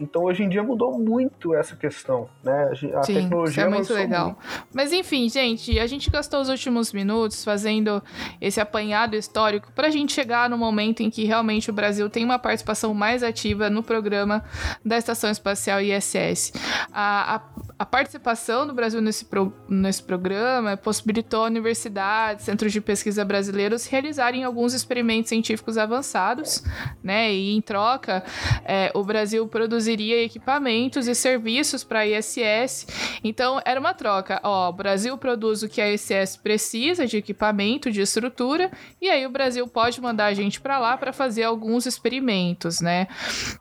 Então 0.00 0.22
hoje 0.22 0.44
em 0.44 0.48
dia 0.48 0.62
mudou 0.62 0.96
muito 0.96 1.54
essa 1.54 1.74
questão, 1.74 2.28
né? 2.42 2.70
A 2.94 3.02
Sim, 3.02 3.14
tecnologia 3.14 3.64
isso 3.64 3.74
é 3.74 3.76
muito 3.76 3.94
legal. 3.94 4.26
Muito. 4.26 4.38
Mas 4.72 4.92
enfim, 4.92 5.28
gente, 5.28 5.78
a 5.78 5.86
gente 5.86 6.08
gastou 6.08 6.40
os 6.40 6.48
últimos 6.48 6.92
minutos 6.92 7.44
fazendo 7.44 8.00
esse 8.40 8.60
apanhado 8.60 9.16
histórico 9.16 9.72
para 9.72 9.88
a 9.88 9.90
gente 9.90 10.12
chegar 10.12 10.48
no 10.48 10.56
momento 10.56 11.02
em 11.02 11.10
que 11.10 11.24
realmente 11.24 11.68
o 11.68 11.72
Brasil 11.72 12.08
tem 12.08 12.24
uma 12.24 12.38
participação 12.38 12.94
mais 12.94 13.24
ativa 13.24 13.68
no 13.68 13.82
programa 13.82 14.44
da 14.84 14.96
Estação 14.96 15.30
Espacial 15.30 15.80
ISS. 15.80 16.52
A, 16.92 17.36
a, 17.36 17.42
a 17.78 17.86
participação 17.86 18.66
do 18.66 18.74
Brasil 18.74 19.00
nesse, 19.00 19.24
pro, 19.24 19.52
nesse 19.68 20.02
programa 20.02 20.76
possibilitou 20.76 21.44
universidades, 21.44 22.44
centros 22.44 22.72
de 22.72 22.80
pesquisa 22.80 23.24
brasileiros 23.24 23.86
realizarem 23.86 24.42
alguns 24.42 24.74
experimentos 24.74 25.28
científicos 25.28 25.78
avançados, 25.78 26.64
né? 27.02 27.32
E 27.32 27.54
em 27.54 27.60
troca, 27.60 28.24
é, 28.64 28.90
o 28.94 29.04
Brasil 29.04 29.46
produziria 29.46 30.24
equipamentos 30.24 31.06
e 31.06 31.14
serviços 31.14 31.84
para 31.84 32.00
a 32.00 32.06
ISS. 32.06 32.86
Então, 33.22 33.60
era 33.64 33.78
uma 33.78 33.94
troca. 33.94 34.40
Ó, 34.42 34.70
o 34.70 34.72
Brasil 34.72 35.16
produz 35.16 35.62
o 35.62 35.68
que 35.68 35.80
a 35.80 35.92
ISS 35.92 36.36
precisa 36.36 37.06
de 37.06 37.16
equipamento, 37.16 37.92
de 37.92 38.00
estrutura, 38.00 38.72
e 39.00 39.08
aí 39.08 39.24
o 39.24 39.30
Brasil 39.30 39.66
pode 39.68 40.00
mandar 40.00 40.26
a 40.26 40.34
gente 40.34 40.60
para 40.60 40.80
lá 40.80 40.96
para 40.96 41.12
fazer 41.12 41.44
alguns 41.44 41.86
experimentos, 41.86 42.80
né? 42.80 43.06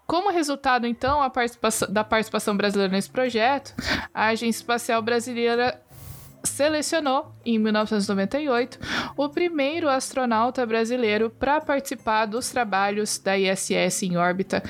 Como 0.07 0.31
resultado, 0.31 0.87
então, 0.87 1.27
participação, 1.29 1.87
da 1.91 2.03
participação 2.03 2.57
brasileira 2.57 2.91
nesse 2.91 3.11
projeto, 3.11 3.75
a 4.13 4.27
Agência 4.27 4.59
Espacial 4.59 5.01
Brasileira 5.01 5.81
selecionou, 6.43 7.35
em 7.45 7.59
1998, 7.59 8.79
o 9.15 9.29
primeiro 9.29 9.89
astronauta 9.89 10.65
brasileiro 10.65 11.29
para 11.29 11.59
participar 11.61 12.25
dos 12.25 12.49
trabalhos 12.49 13.17
da 13.19 13.37
ISS 13.37 14.03
em 14.03 14.17
órbita 14.17 14.63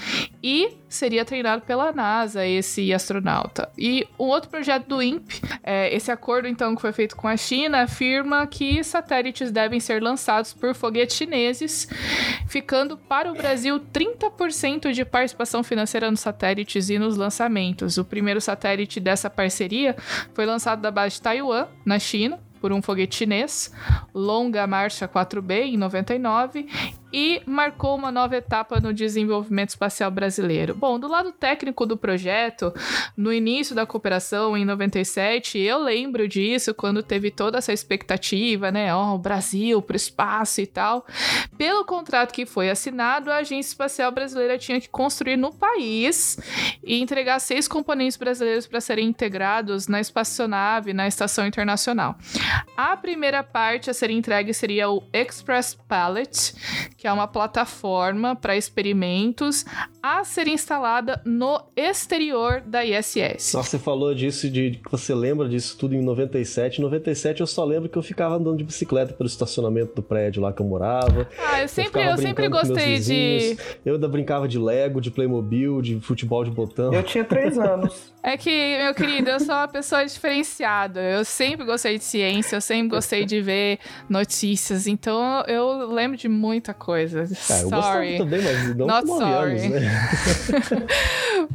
e 0.50 0.78
seria 0.88 1.26
treinado 1.26 1.64
pela 1.64 1.92
NASA, 1.92 2.48
esse 2.48 2.94
astronauta. 2.94 3.70
E 3.78 4.08
um 4.18 4.28
outro 4.28 4.50
projeto 4.50 4.88
do 4.88 5.04
INPE, 5.04 5.42
é, 5.62 5.94
esse 5.94 6.10
acordo 6.10 6.48
então 6.48 6.74
que 6.74 6.82
foi 6.82 6.94
feito 6.94 7.18
com 7.18 7.28
a 7.28 7.36
China, 7.36 7.82
afirma 7.82 8.48
que 8.48 8.82
satélites 8.82 9.52
devem 9.52 9.82
ser 9.82 10.02
lançados 10.02 10.54
por 10.54 10.74
foguetes 10.74 11.18
chineses, 11.18 11.90
ficando 12.48 12.96
para 12.98 13.30
o 13.30 13.36
Brasil 13.36 13.78
30% 13.78 14.94
de 14.94 15.04
participação 15.04 15.64
financeira 15.64 16.10
nos 16.10 16.22
satélites 16.22 16.90
e 16.90 16.98
nos 16.98 17.18
lançamentos. 17.18 17.98
O 17.98 18.06
primeiro 18.06 18.40
satélite 18.40 19.02
dessa 19.02 19.30
parceria 19.30 19.98
foi 20.34 20.46
lançado 20.46 20.82
da 20.82 20.90
base 20.90 21.16
de 21.16 21.24
Taiwan, 21.24 21.68
na 21.84 22.00
China, 22.00 22.40
por 22.62 22.72
um 22.72 22.82
foguete 22.82 23.18
chinês, 23.18 23.70
Longa 24.14 24.66
Marcha 24.66 25.10
4B 25.10 25.74
em 25.74 25.78
99 25.78 26.68
e 27.12 27.42
marcou 27.46 27.96
uma 27.96 28.12
nova 28.12 28.36
etapa 28.36 28.80
no 28.80 28.94
desenvolvimento 28.94 29.70
espacial 29.70 30.12
brasileiro. 30.12 30.76
Bom, 30.76 31.00
do 31.00 31.08
lado 31.08 31.32
técnico 31.32 31.86
do 31.86 31.98
projeto, 31.98 32.74
no 33.16 33.32
início 33.32 33.76
da 33.76 33.86
cooperação, 33.86 34.58
em 34.58 34.66
97, 34.66 35.58
eu 35.58 35.80
lembro 35.80 36.28
disso, 36.28 36.74
quando 36.74 37.02
teve 37.02 37.32
toda 37.32 37.58
essa 37.58 37.72
expectativa, 37.72 38.72
né? 38.72 38.94
Ó, 38.94 39.12
oh, 39.12 39.16
o 39.16 39.20
Brasil 39.20 39.82
para 39.82 39.94
o 39.94 39.98
espaço 39.98 40.62
e 40.62 40.68
tal. 40.68 41.06
Pelo 41.58 41.86
contrato 41.86 42.34
que 42.34 42.46
foi 42.46 42.70
assinado, 42.70 43.32
a 43.32 43.38
Agência 43.38 43.72
Espacial 43.72 44.12
Brasileira 44.12 44.58
tinha 44.58 44.80
que 44.80 44.90
construir 44.90 45.38
no 45.38 45.54
país 45.54 46.38
e 46.84 47.02
entregar 47.02 47.40
seis 47.40 47.68
componentes 47.68 48.18
brasileiros 48.18 48.68
para 48.68 48.82
serem 48.82 49.08
integrados 49.08 49.88
na 49.88 50.00
espaçonave, 50.00 50.94
na 50.94 51.08
Estação 51.08 51.48
Internacional. 51.48 52.18
A 52.76 52.96
primeira 52.98 53.44
parte 53.44 53.90
a 53.90 53.94
ser 53.94 54.10
entregue 54.10 54.54
seria 54.54 54.90
o 54.90 55.04
Express 55.14 55.78
Pallet, 55.88 56.54
que 56.98 57.08
é 57.08 57.14
uma 57.14 57.28
plataforma 57.28 58.36
para 58.36 58.58
experimentos 58.58 59.64
a 60.02 60.24
ser 60.24 60.48
instalada 60.48 61.22
no 61.24 61.62
exterior 61.76 62.62
da 62.62 62.84
ISS. 62.84 63.54
Nossa, 63.54 63.64
você 63.64 63.80
falou 63.80 64.16
disso, 64.16 64.50
de 64.50 64.80
que 64.84 64.90
você 64.90 65.14
lembra 65.14 65.48
disso 65.48 65.78
tudo 65.78 65.94
em 65.94 66.02
97. 66.02 66.80
Em 66.80 66.82
97 66.82 67.42
eu 67.42 67.48
só 67.48 67.64
lembro 67.64 67.88
que 67.88 67.98
eu 67.98 68.02
ficava 68.02 68.36
andando 68.36 68.58
de 68.58 68.64
bicicleta 68.64 69.14
pelo 69.14 69.28
estacionamento 69.28 69.94
do 69.96 70.02
prédio 70.02 70.42
lá 70.42 70.52
que 70.52 70.60
eu 70.60 70.66
morava. 70.66 71.30
Ah, 71.38 71.62
eu 71.62 71.68
sempre, 71.68 72.02
eu, 72.02 72.12
eu 72.12 72.18
sempre 72.18 72.50
gostei 72.50 73.00
de. 73.00 73.58
Eu 73.86 73.96
ainda 73.96 74.08
brincava 74.08 74.48
de 74.48 74.58
Lego, 74.58 75.00
de 75.00 75.12
Playmobil, 75.12 75.82
de 75.84 76.00
futebol 76.00 76.44
de 76.44 76.50
botão. 76.50 76.92
Eu 76.92 77.04
tinha 77.04 77.24
três 77.24 77.58
anos. 77.60 78.12
É 78.24 78.36
que, 78.36 78.78
meu 78.78 78.96
querido, 78.96 79.30
eu 79.30 79.40
sou 79.40 79.54
uma 79.54 79.68
pessoa 79.68 80.04
diferenciada. 80.04 81.00
Eu 81.00 81.24
sempre 81.24 81.64
gostei 81.64 81.98
de 81.98 82.04
ciência, 82.04 82.56
eu 82.56 82.62
sempre 82.62 82.90
gostei 82.90 83.24
de 83.24 83.40
ver 83.40 83.78
notícias. 84.10 84.88
Então 84.88 85.44
eu 85.48 85.88
lembro 85.92 86.18
de 86.18 86.28
muita 86.28 86.74
coisa. 86.74 86.87
Ah, 87.50 87.62
eu 87.62 87.70
sorry. 87.70 88.18
também, 88.18 88.42
mas 88.42 88.76
não 88.76 88.88
Not 88.88 89.08
sorry. 89.08 89.60
Anos, 89.60 89.70
né? 89.70 90.88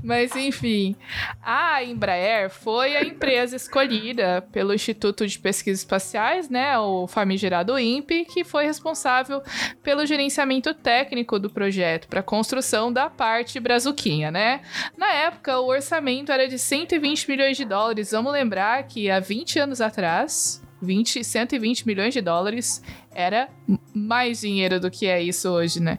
Mas 0.03 0.35
enfim, 0.35 0.97
a 1.43 1.83
Embraer 1.83 2.51
foi 2.51 2.97
a 2.97 3.03
empresa 3.03 3.55
escolhida 3.55 4.43
pelo 4.53 4.75
Instituto 4.75 5.27
de 5.27 5.39
Pesquisas 5.39 5.81
Espaciais, 5.81 6.49
né, 6.49 6.79
o 6.79 7.07
famigerado 7.07 7.79
INPE, 7.79 8.25
que 8.25 8.45
foi 8.45 8.65
responsável 8.65 9.43
pelo 9.83 10.05
gerenciamento 10.05 10.75
técnico 10.75 11.39
do 11.39 11.51
projeto 11.51 12.09
para 12.09 12.21
a 12.21 12.23
construção 12.23 12.93
da 12.93 13.09
parte 13.09 13.61
brazuquinha, 13.61 14.31
né? 14.31 14.63
Na 14.97 15.13
época, 15.13 15.61
o 15.61 15.69
orçamento 15.69 16.33
era 16.33 16.49
de 16.49 16.59
120 16.59 17.29
milhões 17.29 17.57
de 17.57 17.65
dólares. 17.65 18.11
Vamos 18.11 18.33
lembrar 18.33 18.83
que 18.85 19.11
há 19.11 19.21
20 19.21 19.59
anos 19.59 19.81
atrás, 19.81 20.63
20, 20.83 21.23
120 21.23 21.87
milhões 21.87 22.13
de 22.13 22.21
dólares 22.21 22.83
era 23.15 23.49
mais 23.95 24.41
dinheiro 24.41 24.81
do 24.81 24.91
que 24.91 25.07
é 25.07 25.23
isso 25.23 25.49
hoje, 25.49 25.81
né? 25.81 25.99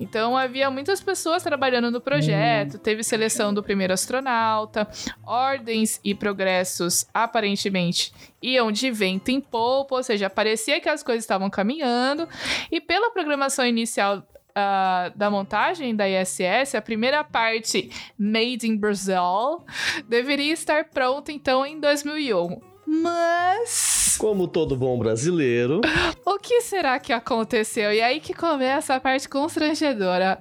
Então 0.00 0.36
havia 0.36 0.70
muitas 0.70 1.00
pessoas 1.00 1.42
trabalhando 1.42 1.90
no 1.90 2.00
projeto, 2.00 2.78
teve 2.78 3.02
seleção 3.02 3.52
do 3.52 3.62
primeiro 3.62 3.92
astronauta, 3.92 4.88
ordens 5.22 6.00
e 6.02 6.14
progressos 6.14 7.06
aparentemente 7.12 8.12
iam 8.42 8.72
de 8.72 8.90
vento 8.90 9.30
em 9.30 9.40
polpa, 9.40 9.96
ou 9.96 10.02
seja, 10.02 10.30
parecia 10.30 10.80
que 10.80 10.88
as 10.88 11.02
coisas 11.02 11.22
estavam 11.22 11.50
caminhando, 11.50 12.28
e 12.70 12.80
pela 12.80 13.10
programação 13.10 13.66
inicial 13.66 14.26
Uh, 14.52 15.08
da 15.16 15.30
montagem 15.30 15.96
da 15.96 16.06
ISS, 16.06 16.74
a 16.74 16.82
primeira 16.82 17.24
parte 17.24 17.90
Made 18.18 18.66
in 18.68 18.76
Brazil 18.76 19.64
deveria 20.06 20.52
estar 20.52 20.90
pronta 20.90 21.32
então 21.32 21.64
em 21.64 21.80
2001. 21.80 22.71
Mas. 22.86 24.16
Como 24.18 24.46
todo 24.46 24.76
bom 24.76 24.98
brasileiro. 24.98 25.80
O 26.24 26.38
que 26.38 26.60
será 26.60 26.98
que 26.98 27.12
aconteceu? 27.12 27.92
E 27.92 28.00
aí 28.00 28.20
que 28.20 28.34
começa 28.34 28.94
a 28.94 29.00
parte 29.00 29.28
constrangedora. 29.28 30.38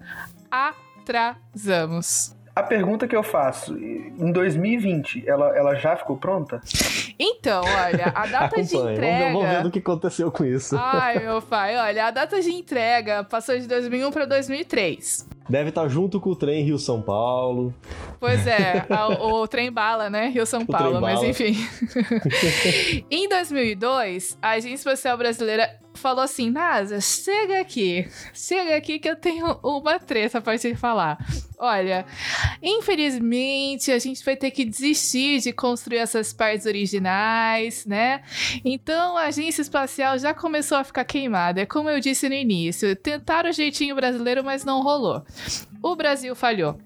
Atrasamos. 0.49 2.35
A 2.53 2.63
pergunta 2.63 3.07
que 3.07 3.15
eu 3.15 3.23
faço, 3.23 3.77
em 3.77 4.31
2020, 4.31 5.23
ela, 5.27 5.57
ela 5.57 5.75
já 5.75 5.95
ficou 5.95 6.17
pronta? 6.17 6.59
Então, 7.17 7.63
olha, 7.63 8.11
a 8.13 8.27
data 8.27 8.61
de 8.61 8.75
entrega. 8.75 8.91
Vamos 8.91 8.99
ver, 8.99 9.33
vamos 9.33 9.49
ver 9.49 9.65
o 9.67 9.71
que 9.71 9.79
aconteceu 9.79 10.31
com 10.31 10.43
isso. 10.43 10.75
Ai, 10.77 11.19
meu 11.19 11.41
pai, 11.41 11.77
olha, 11.77 12.07
a 12.07 12.11
data 12.11 12.41
de 12.41 12.51
entrega 12.51 13.23
passou 13.23 13.57
de 13.57 13.67
2001 13.67 14.11
para 14.11 14.25
2003. 14.25 15.29
Deve 15.49 15.69
estar 15.69 15.87
junto 15.87 16.19
com 16.19 16.29
o 16.29 16.35
trem 16.35 16.63
Rio-São 16.63 17.01
Paulo. 17.01 17.73
Pois 18.19 18.45
é, 18.47 18.85
a, 18.89 19.07
o 19.07 19.47
trem 19.47 19.71
bala, 19.71 20.09
né? 20.09 20.27
Rio-São 20.29 20.65
Paulo, 20.65 20.99
mas 21.01 21.21
enfim. 21.23 21.55
em 23.11 23.27
2002, 23.27 24.37
a 24.41 24.51
Agência 24.51 24.75
Espacial 24.75 25.17
Brasileira 25.17 25.80
falou 25.93 26.23
assim: 26.23 26.49
NASA, 26.49 26.99
chega 26.99 27.59
aqui, 27.59 28.07
chega 28.33 28.75
aqui 28.75 28.99
que 28.99 29.09
eu 29.09 29.15
tenho 29.15 29.59
uma 29.63 29.99
treta 29.99 30.41
pra 30.41 30.57
te 30.57 30.75
falar. 30.75 31.17
Olha, 31.57 32.05
infelizmente 32.61 33.91
a 33.91 33.99
gente 33.99 34.25
vai 34.25 34.35
ter 34.35 34.49
que 34.49 34.65
desistir 34.65 35.39
de 35.41 35.53
construir 35.53 35.97
essas 35.97 36.33
partes 36.33 36.65
originais, 36.65 37.85
né? 37.85 38.23
Então 38.65 39.15
a 39.15 39.25
agência 39.25 39.61
espacial 39.61 40.17
já 40.17 40.33
começou 40.33 40.77
a 40.77 40.83
ficar 40.83 41.05
queimada. 41.05 41.61
É 41.61 41.65
como 41.65 41.89
eu 41.89 41.99
disse 41.99 42.27
no 42.27 42.35
início, 42.35 42.95
tentaram 42.95 43.49
o 43.49 43.53
jeitinho 43.53 43.95
brasileiro, 43.95 44.43
mas 44.43 44.65
não 44.65 44.81
rolou. 44.81 45.23
O 45.83 45.95
Brasil 45.95 46.35
falhou. 46.35 46.77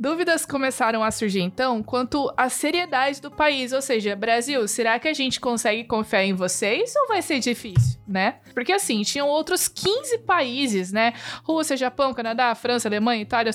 Dúvidas 0.00 0.46
começaram 0.46 1.02
a 1.02 1.10
surgir 1.10 1.40
então 1.40 1.82
quanto 1.82 2.32
à 2.36 2.48
seriedade 2.48 3.20
do 3.20 3.30
país, 3.30 3.72
ou 3.72 3.82
seja, 3.82 4.14
Brasil, 4.14 4.66
será 4.68 4.98
que 4.98 5.08
a 5.08 5.12
gente 5.12 5.40
consegue 5.40 5.84
confiar 5.84 6.24
em 6.24 6.32
vocês 6.32 6.94
ou 6.96 7.08
vai 7.08 7.20
ser 7.20 7.40
difícil, 7.40 8.00
né? 8.06 8.36
Porque 8.54 8.72
assim, 8.72 9.02
tinham 9.02 9.28
outros 9.28 9.66
15 9.66 10.18
países, 10.18 10.92
né? 10.92 11.14
Rússia, 11.42 11.76
Japão, 11.76 12.14
Canadá, 12.14 12.54
França, 12.54 12.88
Alemanha, 12.88 13.20
Itália, 13.20 13.50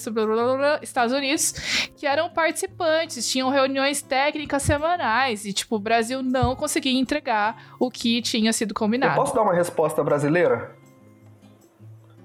Estados 0.82 1.14
Unidos, 1.14 1.54
que 1.96 2.06
eram 2.06 2.30
participantes, 2.30 3.28
tinham 3.28 3.50
reuniões 3.50 4.02
técnicas 4.02 4.64
semanais 4.64 5.46
e 5.46 5.54
tipo, 5.54 5.78
o 5.78 5.80
Brasil 5.80 6.22
não 6.22 6.56
conseguia 6.56 7.00
entregar 7.00 7.74
o 7.80 7.90
que 7.90 8.22
tinha 8.22 8.52
sido 8.52 8.74
combinado. 8.74 9.14
Eu 9.14 9.24
posso 9.24 9.34
dar 9.34 9.42
uma 9.42 9.54
resposta 9.54 10.04
brasileira? 10.04 10.83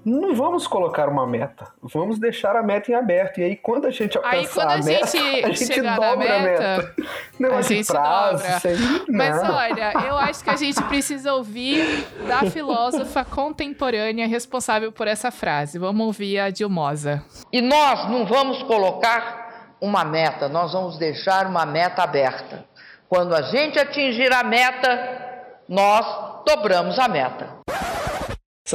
Não 0.05 0.33
vamos 0.33 0.65
colocar 0.65 1.09
uma 1.09 1.27
meta. 1.27 1.67
Vamos 1.81 2.19
deixar 2.19 2.55
a 2.55 2.63
meta 2.63 2.91
em 2.91 2.95
aberto. 2.95 3.39
E 3.39 3.43
aí, 3.43 3.55
quando 3.55 3.85
a 3.85 3.91
gente 3.91 4.17
alcançar 4.17 4.37
aí, 4.37 4.47
quando 4.47 4.69
a, 4.69 4.73
a 4.73 4.77
meta, 4.77 5.07
gente 5.07 5.45
a 5.45 5.51
gente 5.51 5.81
dobra 5.81 6.17
meta, 6.17 6.35
a 6.35 6.39
meta. 6.39 6.95
Não, 7.39 7.57
a 7.57 7.61
gente 7.61 7.87
prazo, 7.87 8.43
dobra. 8.43 9.05
Mas 9.09 9.49
olha, 9.49 9.93
eu 10.07 10.17
acho 10.17 10.43
que 10.43 10.49
a 10.49 10.55
gente 10.55 10.81
precisa 10.83 11.33
ouvir 11.33 12.05
da 12.27 12.39
filósofa 12.51 13.25
contemporânea 13.25 14.27
responsável 14.27 14.91
por 14.91 15.07
essa 15.07 15.31
frase. 15.31 15.77
Vamos 15.77 16.05
ouvir 16.05 16.39
a 16.39 16.49
Dilmosa. 16.49 17.23
E 17.51 17.61
nós 17.61 18.09
não 18.09 18.25
vamos 18.25 18.63
colocar 18.63 19.75
uma 19.81 20.03
meta, 20.03 20.49
nós 20.49 20.73
vamos 20.73 20.97
deixar 20.97 21.45
uma 21.45 21.65
meta 21.65 22.03
aberta. 22.03 22.65
Quando 23.07 23.33
a 23.33 23.41
gente 23.41 23.79
atingir 23.79 24.31
a 24.31 24.43
meta, 24.43 25.29
nós 25.67 26.05
dobramos 26.45 26.99
a 26.99 27.07
meta. 27.07 27.59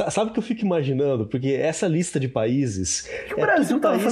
Sabe 0.09 0.29
o 0.29 0.33
que 0.33 0.39
eu 0.39 0.43
fico 0.43 0.65
imaginando? 0.65 1.25
Porque 1.25 1.49
essa 1.49 1.87
lista 1.87 2.19
de 2.19 2.27
países 2.27 3.01
que 3.27 3.33
o 3.33 3.39
é 3.39 3.45
Brasil 3.45 3.79
tudo 3.79 3.81
país 3.81 4.03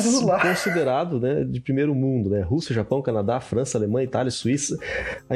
considerado 0.41 1.19
né, 1.19 1.43
de 1.43 1.60
primeiro 1.60 1.93
mundo, 1.93 2.30
né? 2.30 2.41
Rússia, 2.41 2.74
Japão, 2.74 3.02
Canadá, 3.02 3.39
França, 3.41 3.78
Alemanha, 3.78 4.06
Itália, 4.06 4.32
Suíça. 4.32 4.78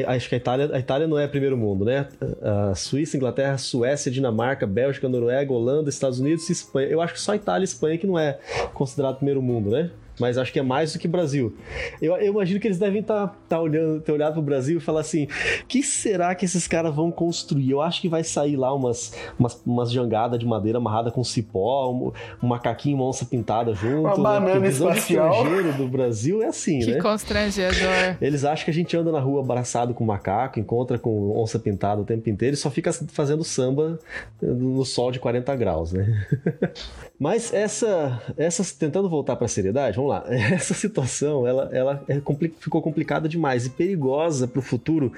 Acho 0.08 0.30
que 0.30 0.36
a 0.36 0.38
Itália, 0.38 0.70
a 0.74 0.80
Itália 0.80 1.08
não 1.08 1.20
é 1.20 1.28
primeiro 1.28 1.58
mundo, 1.58 1.84
né? 1.84 2.08
A 2.42 2.76
Suíça, 2.76 3.18
Inglaterra, 3.18 3.58
Suécia, 3.58 4.10
Dinamarca, 4.10 4.66
Bélgica, 4.66 5.10
Noruega, 5.10 5.52
Holanda, 5.52 5.90
Estados 5.90 6.20
Unidos 6.20 6.48
e 6.50 6.54
Espanha. 6.54 6.88
Eu 6.88 7.02
acho 7.02 7.14
que 7.14 7.20
só 7.20 7.36
Itália 7.36 7.64
e 7.64 7.66
Espanha 7.66 7.98
que 7.98 8.08
não 8.08 8.18
é 8.18 8.40
considerado 8.74 9.18
primeiro 9.18 9.42
mundo, 9.42 9.72
né? 9.72 9.92
Mas 10.20 10.38
acho 10.38 10.52
que 10.52 10.60
é 10.60 10.64
mais 10.64 10.94
do 10.94 11.00
que 11.00 11.08
Brasil. 11.08 11.56
Eu, 12.02 12.16
eu 12.18 12.32
imagino 12.32 12.60
que 12.60 12.68
eles 12.68 12.80
devem 12.80 13.02
estar 13.02 13.28
tá, 13.28 13.36
tá 13.50 13.62
olhando, 13.62 14.02
ter 14.02 14.12
olhado 14.12 14.34
pro 14.34 14.42
Brasil 14.42 14.78
e 14.78 14.82
falar 14.82 15.02
assim: 15.02 15.28
que 15.68 15.84
será 15.84 16.34
que 16.34 16.46
esses 16.46 16.68
caras 16.68 16.94
vão 16.94 17.12
construir? 17.12 17.72
Eu 17.72 17.82
acho 17.82 18.02
que 18.02 18.10
vai 18.10 18.24
sair 18.24 18.56
lá 18.56 18.74
umas, 18.74 19.14
umas, 19.38 19.62
umas 19.66 19.92
jangadas 19.92 20.40
de 20.40 20.46
madeira 20.46 20.78
amarrada 20.78 21.12
com 21.12 21.24
cipó, 21.24 21.92
um, 21.92 22.12
um 22.44 22.48
macaquinho, 22.48 22.98
uma 22.98 23.06
onça 23.06 23.26
pintada 23.26 23.74
junto. 23.74 24.20
Uma 24.20 24.40
né? 24.40 24.46
banana 24.46 24.68
espacial. 24.68 25.32
estrangeiro 25.32 25.74
do 25.74 25.88
Brasil 25.88 26.42
é 26.42 26.48
assim, 26.48 26.80
que 26.80 26.88
né? 26.88 26.94
Que 26.94 27.02
constrangedor. 27.02 28.18
Eles 28.20 28.44
acham 28.44 28.66
que 28.66 28.72
a 28.72 28.74
gente 28.74 28.96
anda 28.98 29.12
na 29.12 29.20
rua 29.20 29.42
abraçado 29.42 29.94
com 29.94 30.04
macaco, 30.04 30.60
encontra 30.60 30.98
com 30.98 31.38
onça 31.38 31.60
pintada 31.60 32.02
o 32.02 32.06
tempo 32.06 32.30
inteiro 32.30 32.56
e 32.56 32.58
só 32.58 32.70
fica 32.70 32.92
fazendo 32.92 33.44
samba 33.44 34.00
no 34.42 34.84
sol 34.86 35.12
de 35.12 35.20
40 35.20 35.56
graus, 35.56 35.94
né? 35.94 36.26
Mas 37.20 37.52
essa, 37.54 38.22
essa 38.38 38.64
tentando 38.78 39.10
voltar 39.10 39.36
para 39.36 39.46
a 39.46 39.50
seriedade, 39.50 40.00
vamos 40.08 40.10
lá. 40.10 40.24
Essa 40.54 40.74
situação, 40.74 41.46
ela, 41.46 41.70
ela 41.72 42.04
é 42.08 42.20
compli 42.20 42.54
ficou 42.60 42.82
complicada 42.82 43.28
demais 43.28 43.66
e 43.66 43.70
perigosa 43.70 44.48
para 44.48 44.60
o 44.60 44.62
futuro 44.62 45.12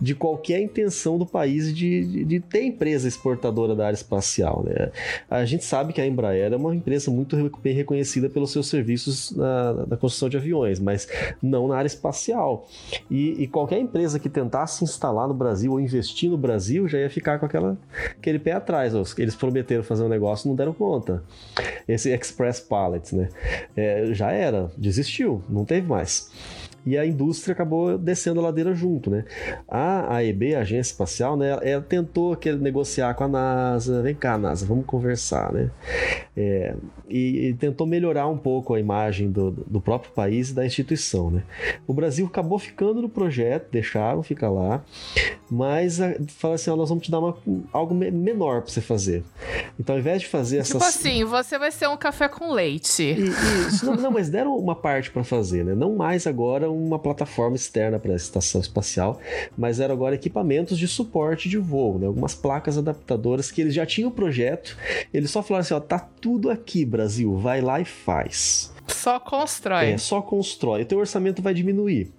de 0.00 0.14
qualquer 0.14 0.60
intenção 0.60 1.18
do 1.18 1.26
país 1.26 1.74
de, 1.74 2.04
de, 2.04 2.24
de, 2.24 2.40
ter 2.40 2.62
empresa 2.62 3.08
exportadora 3.08 3.74
da 3.74 3.86
área 3.86 3.96
espacial. 3.96 4.62
Né? 4.64 4.90
A 5.28 5.44
gente 5.44 5.64
sabe 5.64 5.92
que 5.92 6.00
a 6.00 6.06
Embraer 6.06 6.52
é 6.52 6.56
uma 6.56 6.74
empresa 6.74 7.10
muito 7.10 7.36
bem 7.62 7.74
reconhecida 7.74 8.28
pelos 8.28 8.52
seus 8.52 8.68
serviços 8.68 9.32
na, 9.32 9.72
na 9.86 9.96
construção 9.96 10.28
de 10.28 10.36
aviões, 10.36 10.78
mas 10.78 11.08
não 11.42 11.68
na 11.68 11.76
área 11.76 11.86
espacial. 11.86 12.68
E, 13.10 13.42
e, 13.42 13.46
qualquer 13.46 13.78
empresa 13.78 14.18
que 14.18 14.28
tentasse 14.28 14.84
instalar 14.84 15.26
no 15.26 15.34
Brasil 15.34 15.72
ou 15.72 15.80
investir 15.80 16.30
no 16.30 16.36
Brasil 16.36 16.86
já 16.88 16.98
ia 16.98 17.10
ficar 17.10 17.38
com 17.38 17.46
aquela, 17.46 17.76
aquele 18.10 18.38
pé 18.38 18.52
atrás. 18.52 18.92
Eles 19.18 19.34
prometeram 19.34 19.82
fazer 19.82 20.04
um 20.04 20.08
negócio, 20.08 20.48
não 20.48 20.56
deram 20.56 20.72
conta 20.72 21.22
esse 21.88 22.10
Express 22.10 22.60
Pallets, 22.60 23.12
né? 23.12 23.28
É, 23.76 24.06
já 24.12 24.32
era, 24.36 24.70
desistiu, 24.76 25.42
não 25.48 25.64
teve 25.64 25.86
mais 25.86 26.30
e 26.86 26.96
a 26.96 27.04
indústria 27.04 27.52
acabou 27.52 27.98
descendo 27.98 28.38
a 28.38 28.44
ladeira 28.44 28.72
junto, 28.72 29.10
né? 29.10 29.24
A 29.68 30.14
AEB, 30.16 30.54
a 30.54 30.60
Agência 30.60 30.92
Espacial, 30.92 31.36
né, 31.36 31.58
ela 31.62 31.82
tentou 31.82 32.38
negociar 32.60 33.12
com 33.14 33.24
a 33.24 33.28
NASA, 33.28 34.00
vem 34.02 34.14
cá, 34.14 34.38
NASA, 34.38 34.64
vamos 34.64 34.86
conversar, 34.86 35.52
né? 35.52 35.70
É, 36.36 36.76
e, 37.08 37.48
e, 37.48 37.54
tentou 37.54 37.86
melhorar 37.86 38.28
um 38.28 38.38
pouco 38.38 38.74
a 38.74 38.80
imagem 38.80 39.30
do, 39.30 39.50
do 39.50 39.80
próprio 39.80 40.12
país 40.12 40.50
e 40.50 40.54
da 40.54 40.64
instituição, 40.64 41.30
né? 41.30 41.42
O 41.86 41.92
Brasil 41.92 42.26
acabou 42.26 42.58
ficando 42.58 43.02
no 43.02 43.08
projeto, 43.08 43.68
deixaram 43.72 44.22
ficar 44.22 44.50
lá, 44.50 44.84
mas 45.50 45.98
fala 46.28 46.54
assim, 46.54 46.70
ó, 46.70 46.76
nós 46.76 46.88
vamos 46.88 47.04
te 47.04 47.10
dar 47.10 47.18
uma, 47.18 47.36
algo 47.72 47.94
menor 47.94 48.62
para 48.62 48.70
você 48.70 48.80
fazer. 48.80 49.24
Então, 49.78 49.94
ao 49.94 50.00
invés 50.00 50.22
de 50.22 50.28
fazer 50.28 50.62
tipo 50.62 50.76
essas... 50.76 50.94
Tipo 50.94 51.08
assim, 51.08 51.24
você 51.24 51.58
vai 51.58 51.72
ser 51.72 51.88
um 51.88 51.96
café 51.96 52.28
com 52.28 52.52
leite. 52.52 53.02
E, 53.02 53.28
isso, 53.68 53.86
não, 53.86 53.96
não, 53.96 54.10
mas 54.10 54.28
deram 54.28 54.56
uma 54.56 54.74
parte 54.74 55.10
para 55.10 55.24
fazer, 55.24 55.64
né? 55.64 55.74
Não 55.74 55.96
mais 55.96 56.26
agora 56.26 56.70
uma 56.76 56.98
plataforma 56.98 57.56
externa 57.56 57.98
para 57.98 58.12
a 58.12 58.16
estação 58.16 58.60
espacial, 58.60 59.20
mas 59.56 59.80
eram 59.80 59.94
agora 59.94 60.14
equipamentos 60.14 60.78
de 60.78 60.86
suporte 60.86 61.48
de 61.48 61.58
voo, 61.58 61.98
né? 61.98 62.06
algumas 62.06 62.34
placas 62.34 62.78
adaptadoras 62.78 63.50
que 63.50 63.60
eles 63.60 63.74
já 63.74 63.86
tinham 63.86 64.08
o 64.08 64.12
projeto, 64.12 64.76
eles 65.12 65.30
só 65.30 65.42
falaram 65.42 65.62
assim: 65.62 65.74
ó, 65.74 65.80
tá 65.80 65.98
tudo 65.98 66.50
aqui, 66.50 66.84
Brasil, 66.84 67.36
vai 67.36 67.60
lá 67.60 67.80
e 67.80 67.84
faz. 67.84 68.72
Só 68.86 69.18
constrói. 69.18 69.92
É, 69.92 69.98
só 69.98 70.22
constrói. 70.22 70.82
O 70.82 70.86
teu 70.86 70.98
orçamento 70.98 71.42
vai 71.42 71.52
diminuir. 71.52 72.12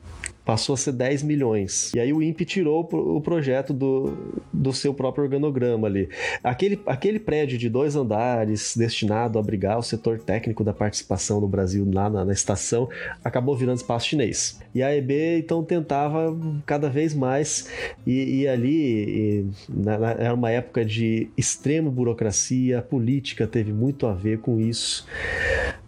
Passou 0.47 0.75
a 0.75 0.77
ser 0.77 0.93
10 0.93 1.23
milhões. 1.23 1.91
E 1.93 1.99
aí 1.99 2.13
o 2.13 2.23
INPE 2.23 2.45
tirou 2.45 2.87
o 2.89 3.19
projeto 3.19 3.73
do, 3.73 4.17
do 4.53 4.71
seu 4.71 4.93
próprio 4.93 5.25
organograma 5.25 5.87
ali. 5.87 6.07
Aquele, 6.41 6.79
aquele 6.85 7.19
prédio 7.19 7.57
de 7.57 7.67
dois 7.69 7.97
andares 7.97 8.73
destinado 8.77 9.37
a 9.37 9.41
abrigar 9.41 9.77
o 9.77 9.83
setor 9.83 10.19
técnico 10.19 10.63
da 10.63 10.71
participação 10.71 11.41
no 11.41 11.49
Brasil 11.49 11.85
lá 11.93 12.09
na, 12.09 12.23
na 12.23 12.31
estação 12.31 12.87
acabou 13.21 13.57
virando 13.57 13.75
espaço 13.75 14.07
chinês. 14.07 14.57
E 14.73 14.81
a 14.81 14.95
EB 14.95 15.39
então 15.39 15.61
tentava 15.65 16.33
cada 16.65 16.89
vez 16.89 17.13
mais 17.13 17.69
e, 18.05 18.43
e 18.43 18.47
ali 18.47 18.69
e, 18.69 19.45
na, 19.67 19.97
na, 19.97 20.11
era 20.11 20.33
uma 20.33 20.49
época 20.49 20.85
de 20.85 21.27
extrema 21.35 21.91
burocracia, 21.91 22.79
a 22.79 22.81
política 22.81 23.45
teve 23.45 23.73
muito 23.73 24.07
a 24.07 24.13
ver 24.13 24.39
com 24.39 24.61
isso. 24.61 25.05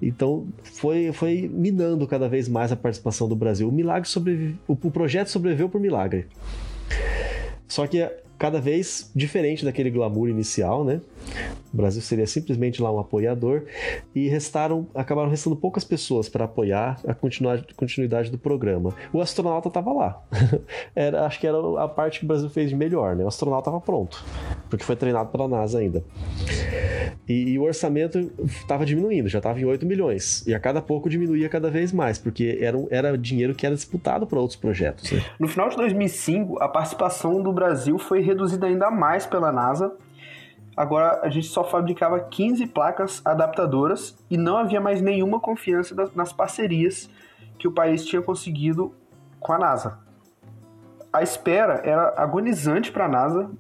Então 0.02 0.48
foi, 0.64 1.14
foi 1.14 1.50
minando 1.54 2.06
cada 2.06 2.28
vez 2.28 2.50
mais 2.50 2.74
a 2.74 2.76
participação 2.76 3.30
do 3.30 3.38
Brasil. 3.38 3.70
O 3.70 3.72
milagre 3.72 4.10
o, 4.68 4.74
o 4.74 4.92
projeto 4.92 5.28
sobreviveu 5.28 5.70
por 5.70 5.80
milagre. 5.80 6.28
Só 7.68 7.86
que 7.86 8.10
cada 8.38 8.62
vez 8.62 9.12
diferente 9.14 9.66
daquele 9.66 9.92
glamour 9.92 10.30
inicial, 10.30 10.84
né? 10.84 11.02
O 11.74 11.78
Brasil 11.78 12.02
seria 12.02 12.26
simplesmente 12.26 12.82
lá 12.82 12.92
um 12.92 13.00
apoiador 13.00 13.64
e 14.16 14.28
restaram, 14.28 14.88
acabaram 14.96 15.30
restando 15.30 15.56
poucas 15.56 15.84
pessoas 15.84 16.28
para 16.28 16.46
apoiar 16.46 17.00
a 17.08 17.14
continuidade 17.14 18.32
do 18.32 18.38
programa. 18.38 18.94
O 19.14 19.22
astronauta 19.22 19.68
estava 19.68 19.94
lá. 19.94 20.22
era, 20.96 21.26
acho 21.26 21.40
que 21.40 21.48
era 21.48 21.58
a 21.82 21.88
parte 21.88 22.20
que 22.20 22.26
o 22.26 22.28
Brasil 22.28 22.50
fez 22.50 22.70
de 22.70 22.76
melhor, 22.76 23.16
né? 23.16 23.24
O 23.24 23.28
astronauta 23.28 23.70
estava 23.70 23.82
pronto, 23.82 24.24
porque 24.70 24.84
foi 24.84 24.96
treinado 24.96 25.30
pela 25.30 25.48
NASA 25.48 25.80
ainda. 25.80 26.04
E, 27.28 27.52
e 27.52 27.60
o 27.60 27.64
orçamento 27.64 28.32
estava 28.44 28.86
diminuindo, 28.86 29.30
já 29.30 29.38
estava 29.38 29.60
em 29.60 29.66
8 29.66 29.86
milhões. 29.86 30.46
E 30.48 30.54
a 30.54 30.60
cada 30.60 30.82
pouco 30.82 31.10
diminuía 31.10 31.48
cada 31.48 31.70
vez 31.70 31.94
mais, 31.94 32.18
porque 32.18 32.58
era, 32.60 32.78
era 32.90 33.18
dinheiro 33.18 33.54
que 33.54 33.66
era 33.66 33.76
disputado 33.76 34.26
para 34.26 34.40
outros 34.40 34.60
projetos. 34.60 35.12
Né? 35.12 35.24
No 35.40 35.48
final 35.48 35.70
de 35.70 35.78
2005, 35.78 36.62
a 36.62 36.68
participação 36.68 37.42
do 37.42 37.54
Brasil 37.54 38.00
foi 38.00 38.22
reduzida 38.22 38.66
ainda 38.66 38.90
mais 38.90 39.26
pela 39.26 39.52
NASA 39.52 39.92
Agora 40.80 41.20
a 41.24 41.30
gente 41.30 41.48
só 41.48 41.62
fabricava 41.62 42.22
15 42.22 42.66
placas 42.68 43.22
adaptadoras 43.26 44.16
e 44.30 44.38
não 44.38 44.56
havia 44.56 44.80
mais 44.80 45.02
nenhuma 45.02 45.38
confiança 45.38 45.94
nas 46.16 46.32
parcerias 46.32 47.10
que 47.58 47.68
o 47.68 47.72
país 47.74 48.06
tinha 48.06 48.22
conseguido 48.22 48.96
com 49.42 49.52
a 49.52 49.58
NASA. 49.58 50.00
A 51.12 51.22
espera 51.22 51.82
era 51.84 52.14
agonizante 52.16 52.94
para 52.94 53.08
a 53.08 53.10
NASA, 53.10 53.52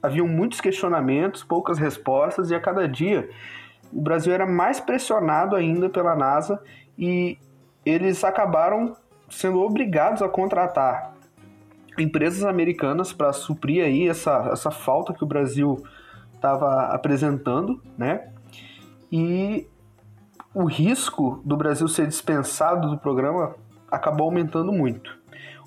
haviam 0.00 0.28
muitos 0.28 0.60
questionamentos, 0.60 1.42
poucas 1.42 1.78
respostas 1.78 2.52
e 2.52 2.54
a 2.54 2.60
cada 2.60 2.86
dia 2.86 3.28
o 3.92 4.00
Brasil 4.00 4.32
era 4.32 4.46
mais 4.46 4.78
pressionado 4.78 5.56
ainda 5.56 5.88
pela 5.88 6.14
NASA 6.14 6.62
e 6.96 7.36
eles 7.84 8.22
acabaram 8.22 8.96
sendo 9.28 9.60
obrigados 9.62 10.22
a 10.22 10.28
contratar 10.28 11.12
empresas 11.98 12.44
americanas 12.44 13.12
para 13.12 13.32
suprir 13.32 13.84
aí 13.84 14.08
essa, 14.08 14.50
essa 14.52 14.70
falta 14.70 15.12
que 15.12 15.24
o 15.24 15.26
Brasil 15.26 15.82
estava 16.38 16.86
apresentando, 16.86 17.82
né? 17.96 18.28
E 19.12 19.66
o 20.54 20.64
risco 20.64 21.42
do 21.44 21.56
Brasil 21.56 21.86
ser 21.88 22.06
dispensado 22.06 22.88
do 22.88 22.98
programa 22.98 23.54
acabou 23.90 24.26
aumentando 24.26 24.72
muito. 24.72 25.16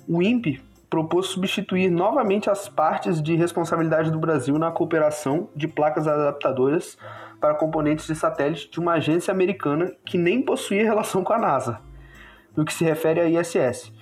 O 0.08 0.22
INPE 0.22 0.60
propôs 0.90 1.26
substituir 1.26 1.90
novamente 1.90 2.50
as 2.50 2.68
partes 2.68 3.22
de 3.22 3.34
responsabilidade 3.34 4.10
do 4.10 4.18
Brasil 4.18 4.58
na 4.58 4.70
cooperação 4.70 5.48
de 5.56 5.66
placas 5.66 6.06
adaptadoras 6.06 6.98
para 7.40 7.54
componentes 7.54 8.06
de 8.06 8.14
satélite 8.14 8.70
de 8.70 8.78
uma 8.78 8.94
agência 8.94 9.32
americana 9.32 9.92
que 10.04 10.18
nem 10.18 10.42
possuía 10.42 10.84
relação 10.84 11.24
com 11.24 11.32
a 11.32 11.38
NASA, 11.38 11.80
no 12.54 12.64
que 12.64 12.74
se 12.74 12.84
refere 12.84 13.20
à 13.20 13.24
ISS. 13.24 13.92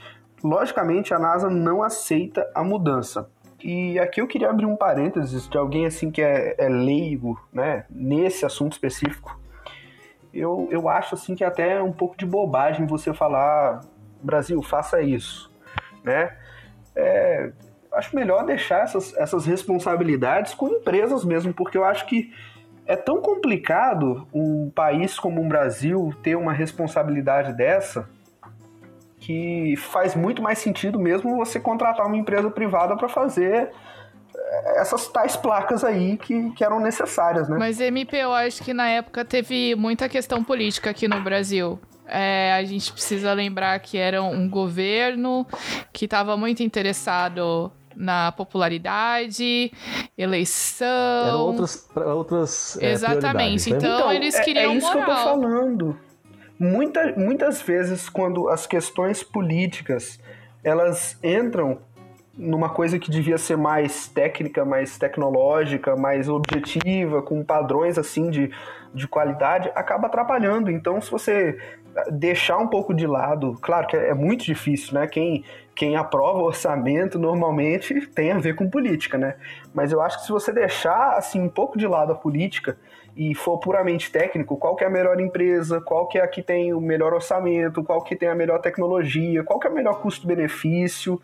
Logicamente, 0.43 1.15
a 1.15 1.19
NASA 1.19 1.49
não 1.49 1.83
aceita 1.83 2.51
a 2.55 2.65
mudança, 2.65 3.31
e 3.63 3.99
aqui 3.99 4.21
eu 4.21 4.27
queria 4.27 4.51
abrir 4.51 4.67
um 4.67 4.77
parênteses 4.77 5.49
de 5.49 5.57
alguém 5.57 5.87
assim 5.87 6.11
que 6.11 6.23
é, 6.23 6.55
é 6.59 6.69
leigo, 6.69 7.41
né, 7.53 7.85
nesse 7.91 8.45
assunto 8.45 8.73
específico. 8.73 9.39
Eu, 10.33 10.69
eu 10.71 10.89
acho 10.89 11.15
assim 11.15 11.35
que 11.35 11.43
é 11.43 11.47
até 11.47 11.83
um 11.83 11.93
pouco 11.93 12.17
de 12.17 12.25
bobagem 12.25 12.87
você 12.87 13.13
falar 13.13 13.81
Brasil, 14.23 14.63
faça 14.63 15.01
isso, 15.01 15.51
né? 16.05 16.37
É, 16.95 17.53
acho 17.93 18.15
melhor 18.15 18.45
deixar 18.45 18.85
essas, 18.85 19.17
essas 19.17 19.47
responsabilidades 19.47 20.55
com 20.55 20.69
empresas 20.69 21.25
mesmo, 21.25 21.53
porque 21.53 21.77
eu 21.77 21.85
acho 21.85 22.07
que 22.07 22.33
é 22.87 22.97
tão 22.97 23.21
complicado 23.21 24.27
um 24.33 24.71
país 24.71 25.19
como 25.19 25.41
o 25.41 25.49
Brasil 25.49 26.15
ter 26.23 26.37
uma 26.37 26.53
responsabilidade 26.53 27.53
dessa 27.53 28.09
que 29.21 29.77
faz 29.77 30.15
muito 30.15 30.43
mais 30.43 30.59
sentido 30.59 30.99
mesmo 30.99 31.37
você 31.37 31.61
contratar 31.61 32.07
uma 32.07 32.17
empresa 32.17 32.51
privada 32.51 32.97
para 32.97 33.09
fazer 33.09 33.71
eh, 34.35 34.81
essas 34.81 35.07
tais 35.09 35.37
placas 35.37 35.85
aí 35.85 36.17
que, 36.17 36.51
que 36.53 36.65
eram 36.65 36.81
necessárias, 36.81 37.49
né? 37.49 37.57
Mas 37.59 37.79
MP, 37.79 38.17
eu 38.17 38.33
acho 38.33 38.65
que 38.65 38.73
na 38.73 38.89
época 38.89 39.25
teve 39.25 39.75
muita 39.77 40.09
questão 40.09 40.43
política 40.43 40.91
aqui 40.91 41.07
no 41.07 41.21
Brasil. 41.23 41.79
É, 42.07 42.55
a 42.55 42.65
gente 42.65 42.93
precisa 42.93 43.33
lembrar 43.35 43.79
que 43.79 43.97
era 43.97 44.21
um 44.21 44.49
governo 44.49 45.47
que 45.93 46.07
estava 46.07 46.37
muito 46.37 46.63
interessado 46.63 47.71
na 47.95 48.33
popularidade, 48.33 49.71
eleição. 50.17 50.87
Eram 51.27 51.41
outras, 51.41 51.89
outras 51.95 52.79
é, 52.81 52.93
Exatamente. 52.93 53.71
Né? 53.71 53.77
Então, 53.77 53.99
então, 53.99 54.13
eles 54.13 54.41
queriam 54.41 54.73
é, 54.73 54.75
é 54.75 54.79
isso 54.79 54.87
moral. 54.87 55.05
que 55.05 55.11
eu 55.11 55.15
tô 55.15 55.23
falando. 55.23 56.10
Muita, 56.61 57.15
muitas 57.17 57.63
vezes, 57.63 58.11
quando 58.11 58.51
as 58.51 58.67
questões 58.67 59.23
políticas 59.23 60.21
elas 60.63 61.19
entram 61.25 61.79
numa 62.37 62.69
coisa 62.69 62.99
que 62.99 63.11
devia 63.11 63.39
ser 63.39 63.57
mais 63.57 64.09
técnica, 64.09 64.63
mais 64.63 64.99
tecnológica, 64.99 65.97
mais 65.97 66.29
objetiva, 66.29 67.23
com 67.23 67.43
padrões 67.43 67.97
assim 67.97 68.29
de, 68.29 68.51
de 68.95 69.09
qualidade, 69.09 69.73
acaba 69.75 70.07
atrapalhando. 70.07 70.71
Então, 70.71 71.01
se 71.01 71.11
você 71.11 71.59
deixar 72.11 72.59
um 72.59 72.69
pouco 72.69 72.95
de 72.95 73.07
lado, 73.07 73.59
claro 73.61 73.87
que 73.87 73.97
é 73.97 74.15
muito 74.15 74.45
difícil, 74.45 74.95
né? 74.95 75.07
Quem, 75.07 75.45
quem 75.75 75.97
aprova 75.97 76.39
orçamento 76.41 77.19
normalmente 77.19 78.07
tem 78.09 78.33
a 78.33 78.39
ver 78.39 78.55
com 78.55 78.69
política, 78.69 79.19
né? 79.19 79.37
Mas 79.75 79.93
eu 79.93 80.01
acho 80.01 80.19
que 80.19 80.27
se 80.27 80.33
você 80.33 80.53
deixar 80.53 81.17
assim 81.17 81.41
um 81.41 81.49
pouco 81.49 81.79
de 81.79 81.87
lado 81.87 82.13
a 82.13 82.15
política 82.15 82.79
e 83.17 83.35
for 83.35 83.59
puramente 83.59 84.11
técnico, 84.11 84.57
qual 84.57 84.77
que 84.77 84.85
é 84.85 84.87
a 84.87 84.91
melhor 84.91 85.21
empresa, 85.21 85.81
qual 85.81 86.07
que 86.07 86.19
é 86.19 86.23
a 86.23 86.29
que 86.29 86.43
tem 86.43 86.73
o 86.73 86.81
melhor 86.81 87.13
orçamento, 87.13 87.83
qual 87.83 88.03
que 88.03 88.15
tem 88.15 88.29
a 88.29 88.35
melhor 88.35 88.61
tecnologia, 88.61 89.43
qual 89.43 89.59
que 89.59 89.67
é 89.67 89.71
o 89.71 89.75
melhor 89.75 90.01
custo-benefício, 90.01 91.21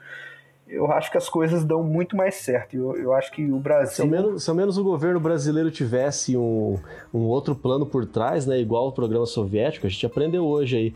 eu 0.68 0.90
acho 0.90 1.10
que 1.10 1.16
as 1.16 1.28
coisas 1.28 1.64
dão 1.64 1.82
muito 1.82 2.16
mais 2.16 2.34
certo. 2.36 2.76
Eu, 2.76 2.96
eu 2.96 3.12
acho 3.14 3.30
que 3.30 3.50
o 3.50 3.58
Brasil. 3.58 3.94
Se 3.94 4.02
ao, 4.02 4.08
menos, 4.08 4.42
se 4.42 4.50
ao 4.50 4.56
menos 4.56 4.76
o 4.76 4.82
governo 4.82 5.20
brasileiro 5.20 5.70
tivesse 5.70 6.36
um, 6.36 6.76
um 7.14 7.20
outro 7.20 7.54
plano 7.54 7.86
por 7.86 8.04
trás, 8.04 8.46
né, 8.46 8.58
igual 8.58 8.88
o 8.88 8.92
programa 8.92 9.26
soviético, 9.26 9.86
a 9.86 9.90
gente 9.90 10.04
aprendeu 10.04 10.44
hoje 10.44 10.76
aí 10.76 10.94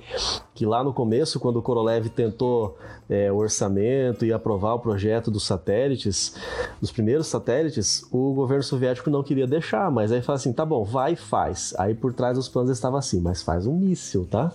que 0.61 0.67
lá 0.67 0.85
no 0.85 0.93
começo, 0.93 1.41
quando 1.41 1.59
o 1.59 1.63
Korolev 1.63 2.09
tentou 2.11 2.77
é, 3.09 3.33
o 3.33 3.37
orçamento 3.37 4.27
e 4.27 4.33
aprovar 4.33 4.75
o 4.75 4.79
projeto 4.79 5.31
dos 5.31 5.47
satélites, 5.47 6.37
dos 6.81 6.93
primeiros 6.93 7.29
satélites, 7.29 8.07
o 8.13 8.35
governo 8.35 8.63
soviético 8.63 9.09
não 9.09 9.23
queria 9.23 9.47
deixar, 9.47 9.91
mas 9.91 10.13
aí 10.13 10.21
fala 10.21 10.37
assim: 10.37 10.53
tá 10.53 10.67
bom, 10.67 10.85
vai 10.85 11.13
e 11.13 11.17
faz. 11.17 11.73
Aí 11.79 11.95
por 11.95 12.13
trás 12.13 12.37
dos 12.37 12.49
planos 12.49 12.71
estava 12.71 12.99
assim, 12.99 13.21
mas 13.21 13.43
faz 13.43 13.67
um 13.67 13.75
míssil, 13.75 14.27
tá? 14.31 14.53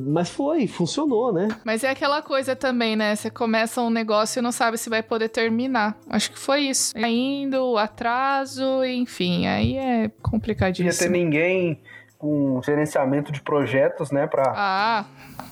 Mas 0.00 0.28
foi, 0.28 0.66
funcionou, 0.66 1.32
né? 1.32 1.48
Mas 1.64 1.82
é 1.82 1.90
aquela 1.90 2.20
coisa 2.20 2.54
também, 2.54 2.94
né? 2.94 3.16
Você 3.16 3.30
começa 3.30 3.80
um 3.80 3.88
negócio 4.00 4.40
e 4.40 4.42
não 4.42 4.52
sabe 4.52 4.78
se 4.78 4.88
vai 4.88 5.02
poder 5.02 5.28
terminar. 5.28 5.98
Acho 6.08 6.32
que 6.32 6.38
foi 6.38 6.62
isso. 6.62 6.96
Indo, 6.98 7.76
atraso, 7.76 8.84
enfim, 8.84 9.46
aí 9.46 9.76
é 9.76 10.10
complicadíssimo. 10.22 10.88
Não 10.88 10.94
ia 10.94 10.98
ter 10.98 11.10
ninguém 11.10 11.78
com 12.20 12.60
gerenciamento 12.62 13.32
de 13.32 13.40
projetos, 13.40 14.10
né, 14.10 14.26
para 14.26 14.52
ah, 14.54 15.06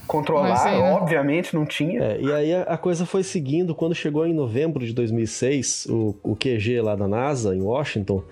controlar, 0.07 0.67
né? 0.67 0.93
obviamente 0.93 1.55
não 1.55 1.65
tinha. 1.65 1.99
É, 1.99 2.21
e 2.21 2.31
aí 2.31 2.55
a, 2.55 2.77
coisa 2.77 3.07
foi 3.07 3.23
seguindo, 3.23 3.75
quando 3.75 3.95
chegou 3.95 4.27
em 4.27 4.35
novembro 4.35 4.85
de 4.85 4.93
2006, 4.93 5.87
o, 5.89 6.15
o 6.23 6.37
QG 6.37 6.83
lá 6.83 6.95
da 6.95 7.09
NASA, 7.09 7.57
em 7.57 7.63
Washington, 7.63 8.23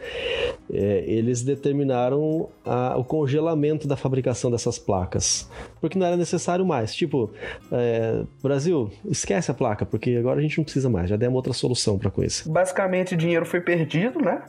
é, 0.71 1.05
eles 1.07 1.43
determinaram 1.43 2.51
a, 2.63 2.99
o 2.99 3.05
congelamento 3.05 3.89
da 3.89 3.97
fabricação 3.97 4.51
dessas 4.51 4.79
placas, 4.79 5.51
porque 5.81 5.99
não 5.99 6.07
era 6.07 6.17
necessário 6.19 6.65
mais. 6.67 6.95
Tipo, 6.95 7.33
é, 7.73 8.23
Brasil, 8.43 8.91
esquece 9.07 9.51
a 9.51 9.55
placa, 9.55 9.87
porque 9.87 10.15
agora 10.15 10.41
a 10.41 10.43
gente 10.43 10.59
não 10.59 10.65
precisa 10.65 10.91
mais, 10.91 11.09
já 11.09 11.17
demos 11.17 11.37
outra 11.37 11.55
solução 11.55 11.99
para 11.99 12.11
coisa. 12.11 12.43
Basicamente, 12.45 13.15
o 13.15 13.17
dinheiro 13.17 13.47
foi 13.47 13.63
perdido, 13.63 14.21
né? 14.21 14.43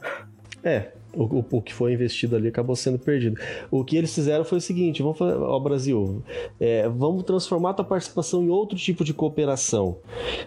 É, 0.62 0.92
o, 1.18 1.46
o, 1.58 1.62
que 1.62 1.74
foi 1.74 1.94
investido 1.94 2.36
ali 2.36 2.48
acabou 2.48 2.76
sendo 2.76 3.00
perdido. 3.00 3.40
O 3.72 3.84
que 3.84 3.98
eles 3.98 4.14
fizeram 4.14 4.46
foi 4.46 4.60
o 4.60 4.62
seguinte: 4.62 5.02
vamos 5.02 5.18
fazer, 5.18 5.38
ó, 5.38 5.60
Brasil, 5.60 6.22
é, 6.60 6.88
vamos 6.88 7.24
transformar 7.24 7.72
a 7.72 7.74
tua 7.74 7.86
participação 7.86 8.44
em 8.44 8.50
outro 8.50 8.78
tipo 8.78 9.04
de 9.04 9.14
cooperação. 9.14 9.98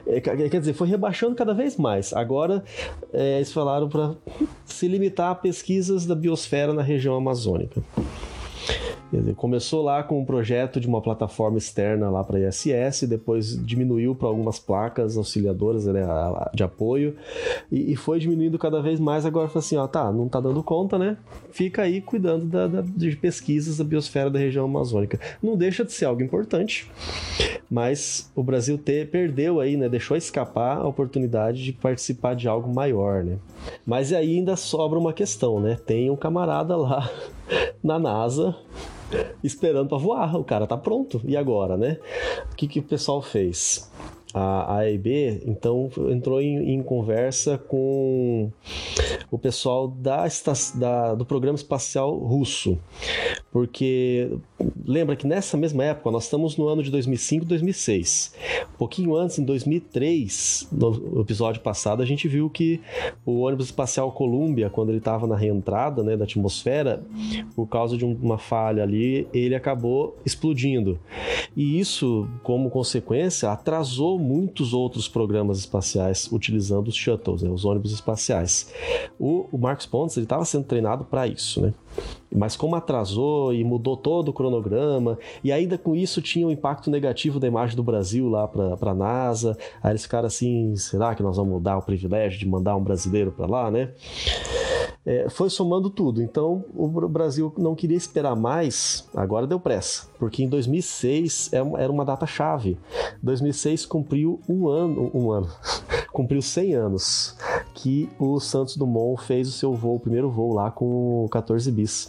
É, 0.07 0.21
quer 0.21 0.61
dizer, 0.61 0.73
foi 0.73 0.89
rebaixando 0.89 1.35
cada 1.35 1.53
vez 1.53 1.77
mais. 1.77 2.13
Agora 2.13 2.63
é, 3.13 3.37
eles 3.37 3.53
falaram 3.53 3.89
para 3.89 4.15
se 4.65 4.87
limitar 4.87 5.31
a 5.33 5.35
pesquisas 5.35 6.07
da 6.07 6.15
biosfera 6.15 6.73
na 6.73 6.83
região 6.83 7.15
amazônica. 7.17 7.83
Dizer, 9.13 9.35
começou 9.35 9.83
lá 9.83 10.03
com 10.05 10.21
um 10.21 10.25
projeto 10.25 10.79
de 10.79 10.87
uma 10.87 11.01
plataforma 11.01 11.59
externa 11.59 12.09
lá 12.09 12.23
para 12.23 12.39
ISS, 12.39 13.09
depois 13.09 13.57
diminuiu 13.65 14.15
para 14.15 14.29
algumas 14.29 14.59
placas 14.61 15.17
auxiliadoras 15.17 15.87
né, 15.87 16.03
de 16.55 16.63
apoio 16.63 17.17
e, 17.73 17.93
e, 17.93 17.97
foi 17.97 18.21
diminuindo 18.21 18.57
cada 18.59 18.81
vez 18.81 19.01
mais. 19.01 19.27
Agora 19.27 19.49
falou 19.49 19.59
assim: 19.61 19.77
ó, 19.77 19.89
tá, 19.89 20.13
não 20.13 20.29
tá 20.29 20.39
dando 20.41 20.63
conta, 20.63 20.97
né? 20.97 21.17
Fica 21.51 21.83
aí 21.83 22.01
cuidando 22.01 22.47
da, 22.47 22.69
da, 22.69 22.83
de 22.83 23.17
pesquisas 23.17 23.79
da 23.79 23.85
biosfera 23.85 24.31
da 24.31 24.39
região 24.39 24.65
amazônica. 24.65 25.19
Não 25.43 25.57
deixa 25.57 25.85
de 25.85 25.93
ser 25.93 26.05
algo 26.05 26.23
importante, 26.23 26.89
mas 27.69 28.31
o 28.37 28.45
Brasil 28.45 28.79
ter, 28.79 29.11
perdeu 29.11 29.59
aí, 29.59 29.77
né? 29.77 29.89
Deixou 29.89 30.17
escapar 30.17 30.79
a 30.79 30.87
oportunidade 30.87 31.65
de 31.65 31.73
participar 31.73 32.35
de 32.35 32.47
algo 32.47 32.73
maior, 32.73 33.25
né? 33.25 33.39
Mas 33.85 34.13
aí 34.13 34.37
ainda 34.37 34.55
sobra 34.55 34.99
uma 34.99 35.13
questão, 35.13 35.59
né? 35.59 35.77
Tem 35.85 36.11
um 36.11 36.17
camarada 36.17 36.77
lá 36.77 37.11
na 37.83 37.99
NASA 37.99 38.55
esperando 39.43 39.89
para 39.89 39.99
voar. 39.99 40.37
O 40.37 40.45
cara 40.45 40.67
tá 40.67 40.77
pronto. 40.77 41.21
E 41.25 41.37
agora, 41.37 41.77
né? 41.77 41.99
O 42.53 42.57
que, 42.57 42.67
que 42.67 42.79
o 42.79 42.83
pessoal 42.83 43.21
fez? 43.23 43.91
a 44.33 44.77
AEB, 44.79 45.43
então 45.45 45.91
entrou 46.09 46.41
em, 46.41 46.75
em, 46.75 46.83
conversa 46.83 47.59
com 47.59 48.51
o 49.31 49.39
pessoal 49.39 49.89
da, 49.89 50.25
da, 50.77 51.15
do 51.15 51.25
programa 51.25 51.57
espacial 51.57 52.17
russo, 52.17 52.79
porque 53.53 54.31
lembra 54.87 55.17
que 55.17 55.27
nessa 55.27 55.57
mesma 55.57 55.85
época, 55.85 56.11
nós 56.11 56.25
estamos 56.25 56.57
no 56.57 56.69
ano 56.69 56.83
de 56.83 56.91
2005 56.91 57.45
2006, 57.45 58.35
um 58.75 58.77
pouquinho 58.79 59.17
antes, 59.17 59.39
em 59.39 59.45
2003, 59.45 60.69
no 60.71 61.21
episódio 61.21 61.61
passado, 61.61 62.03
a 62.03 62.07
gente 62.07 62.29
viu 62.29 62.49
que 62.49 62.81
o 63.25 63.41
ônibus 63.41 63.67
espacial 63.67 64.13
Columbia, 64.13 64.71
quando 64.71 64.91
ele 64.91 64.99
estava 64.99 65.27
na 65.27 65.37
reentrada 65.37 66.03
né, 66.03 66.17
da 66.17 66.25
atmosfera, 66.25 67.03
por 67.55 67.67
causa 67.67 67.97
de 67.97 68.05
uma 68.05 68.39
falha 68.39 68.83
ali, 68.83 69.27
ele 69.33 69.55
acabou 69.55 70.17
explodindo. 70.25 70.99
E 71.57 71.79
isso, 71.79 72.29
como 72.43 72.71
consequência, 72.71 73.51
atrasou 73.51 74.19
muitos 74.19 74.73
outros 74.73 75.09
programas 75.09 75.59
espaciais 75.59 76.31
utilizando 76.31 76.89
os 76.89 76.95
shuttles, 76.95 77.43
né, 77.43 77.51
os 77.51 77.65
ônibus 77.65 77.93
espaciais. 77.93 78.73
O, 79.19 79.47
o 79.51 79.59
Marcos 79.59 79.87
Pontes 79.87 80.17
estava 80.17 80.45
sendo 80.45 80.65
treinado 80.65 81.05
para 81.05 81.27
isso, 81.27 81.61
né? 81.61 81.75
Mas 82.35 82.57
como 82.57 82.77
atrasou 82.77 83.53
e 83.53 83.65
mudou 83.65 83.97
todo 83.97 84.29
o 84.29 84.33
cronograma, 84.33 85.19
e 85.43 85.51
ainda 85.51 85.77
com 85.77 85.97
isso 85.97 86.23
tinha 86.23 86.47
um 86.47 86.51
impacto 86.51 86.91
negativo 86.91 87.41
da 87.41 87.47
imagem 87.47 87.75
do 87.75 87.83
Brasil 87.83 88.29
lá 88.29 88.47
para 88.47 88.91
a 88.91 88.95
NASA, 88.95 89.59
aí 89.83 89.93
eles 89.93 90.03
ficaram 90.03 90.27
assim: 90.27 90.77
será 90.77 91.15
que 91.15 91.23
nós 91.23 91.37
vamos 91.37 91.61
dar 91.61 91.79
o 91.79 91.83
privilégio 91.83 92.39
de 92.39 92.47
mandar 92.47 92.77
um 92.77 92.83
brasileiro 92.83 93.33
para 93.33 93.47
lá, 93.47 93.71
né? 93.71 93.91
É, 95.11 95.29
foi 95.29 95.51
somando 95.51 95.91
tudo. 95.91 96.23
Então 96.23 96.65
o 96.73 96.87
Brasil 97.09 97.53
não 97.59 97.75
queria 97.75 97.97
esperar 97.97 98.37
mais, 98.37 99.09
agora 99.13 99.45
deu 99.45 99.59
pressa, 99.59 100.07
porque 100.21 100.45
em 100.45 100.49
2006 100.49 101.53
é 101.53 101.59
era 101.83 101.91
uma 101.91 102.05
data 102.05 102.27
chave. 102.27 102.79
2006 103.21 103.87
cumpriu 103.87 104.39
um 104.49 104.69
ano, 104.69 105.11
um 105.13 105.33
ano, 105.33 105.49
cumpriu 106.15 106.41
100 106.41 106.75
anos 106.77 107.37
que 107.75 108.09
o 108.21 108.39
Santos 108.39 108.77
Dumont 108.77 109.21
fez 109.25 109.49
o 109.49 109.53
seu 109.53 109.75
voo, 109.75 109.97
o 109.97 110.01
primeiro 110.01 110.31
voo 110.31 110.53
lá 110.53 110.71
com 110.71 111.25
o 111.25 111.29
14 111.29 111.73
bis. 111.73 112.09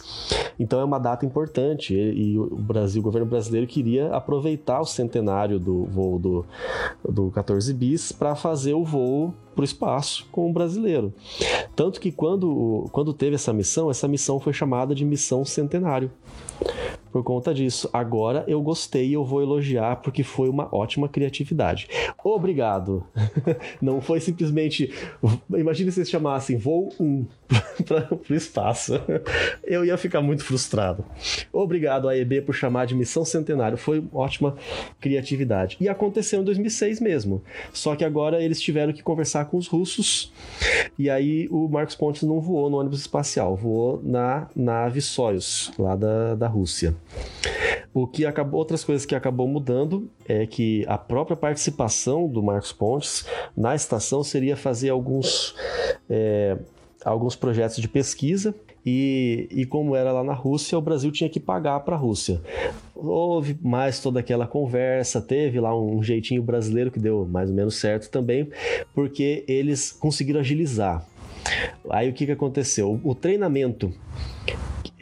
Então 0.56 0.78
é 0.78 0.84
uma 0.84 1.00
data 1.00 1.26
importante 1.26 1.94
e, 1.94 2.38
o 2.38 2.54
Brasil, 2.54 3.00
o 3.00 3.04
governo 3.04 3.26
brasileiro 3.26 3.66
queria 3.66 4.14
aproveitar 4.14 4.80
o 4.80 4.86
centenário 4.86 5.58
do 5.58 5.86
voo 5.86 6.20
do, 6.20 6.46
do 7.08 7.30
14 7.32 7.74
bis 7.74 8.12
para 8.12 8.36
fazer 8.36 8.74
o 8.74 8.84
voo 8.84 9.34
para 9.54 9.62
o 9.62 9.64
espaço 9.64 10.26
com 10.32 10.48
o 10.50 10.52
brasileiro. 10.52 11.12
Tanto 11.74 12.00
que 12.00 12.10
quando, 12.10 12.88
quando 12.92 13.12
teve 13.12 13.34
essa 13.34 13.52
missão, 13.52 13.90
essa 13.90 14.08
missão 14.08 14.40
foi 14.40 14.52
chamada 14.52 14.94
de 14.94 15.04
missão 15.04 15.44
centenário 15.44 16.10
por 17.12 17.22
conta 17.22 17.52
disso. 17.52 17.88
Agora 17.92 18.44
eu 18.48 18.60
gostei 18.62 19.08
e 19.08 19.12
eu 19.12 19.24
vou 19.24 19.42
elogiar 19.42 19.96
porque 19.96 20.22
foi 20.22 20.48
uma 20.48 20.68
ótima 20.74 21.08
criatividade. 21.08 21.86
Obrigado. 22.24 23.04
Não 23.80 24.00
foi 24.00 24.18
simplesmente. 24.18 24.92
Imagina 25.50 25.90
se 25.90 26.00
eles 26.00 26.10
chamassem 26.10 26.56
voo 26.56 26.88
1 26.98 27.26
para 27.86 28.08
o 28.12 28.34
espaço. 28.34 29.00
Eu 29.64 29.84
ia 29.84 29.96
ficar 29.96 30.20
muito 30.20 30.44
frustrado. 30.44 31.04
Obrigado, 31.52 32.08
AEB, 32.08 32.42
por 32.42 32.54
chamar 32.54 32.86
de 32.86 32.94
missão 32.94 33.24
centenário. 33.24 33.76
Foi 33.76 34.04
ótima 34.12 34.56
criatividade. 35.00 35.76
E 35.80 35.88
aconteceu 35.88 36.40
em 36.40 36.44
2006 36.44 37.00
mesmo. 37.00 37.42
Só 37.72 37.96
que 37.96 38.04
agora 38.04 38.42
eles 38.42 38.60
tiveram 38.60 38.92
que 38.92 39.02
conversar 39.02 39.46
com 39.46 39.56
os 39.56 39.66
russos. 39.66 40.32
E 40.98 41.08
aí 41.08 41.48
o 41.50 41.68
Marcos 41.68 41.94
Pontes 41.94 42.22
não 42.22 42.40
voou 42.40 42.70
no 42.70 42.78
ônibus 42.78 43.00
espacial, 43.00 43.56
voou 43.56 44.00
na 44.02 44.48
nave 44.54 45.00
Soyuz, 45.00 45.72
lá 45.78 45.96
da, 45.96 46.34
da 46.34 46.48
Rússia. 46.48 46.94
O 47.94 48.06
que 48.06 48.24
acabou, 48.24 48.58
outras 48.58 48.82
coisas 48.82 49.04
que 49.04 49.14
acabou 49.14 49.46
mudando 49.46 50.10
é 50.26 50.46
que 50.46 50.84
a 50.88 50.96
própria 50.96 51.36
participação 51.36 52.26
do 52.26 52.42
Marcos 52.42 52.72
Pontes 52.72 53.26
na 53.54 53.74
estação 53.74 54.24
seria 54.24 54.56
fazer 54.56 54.88
alguns, 54.88 55.54
é, 56.08 56.56
alguns 57.04 57.36
projetos 57.36 57.76
de 57.76 57.88
pesquisa 57.88 58.54
e, 58.84 59.46
e, 59.50 59.64
como 59.64 59.94
era 59.94 60.10
lá 60.10 60.24
na 60.24 60.32
Rússia, 60.32 60.76
o 60.76 60.80
Brasil 60.80 61.12
tinha 61.12 61.30
que 61.30 61.38
pagar 61.38 61.78
para 61.80 61.94
a 61.94 61.98
Rússia. 61.98 62.40
Houve 62.94 63.56
mais 63.62 64.00
toda 64.00 64.20
aquela 64.20 64.46
conversa, 64.46 65.20
teve 65.20 65.60
lá 65.60 65.76
um 65.78 66.02
jeitinho 66.02 66.42
brasileiro 66.42 66.90
que 66.90 66.98
deu 66.98 67.24
mais 67.24 67.48
ou 67.48 67.54
menos 67.54 67.76
certo 67.76 68.10
também, 68.10 68.48
porque 68.92 69.44
eles 69.46 69.92
conseguiram 69.92 70.40
agilizar. 70.40 71.06
Aí 71.90 72.08
o 72.08 72.12
que, 72.12 72.26
que 72.26 72.32
aconteceu? 72.32 73.00
O 73.04 73.14
treinamento 73.14 73.92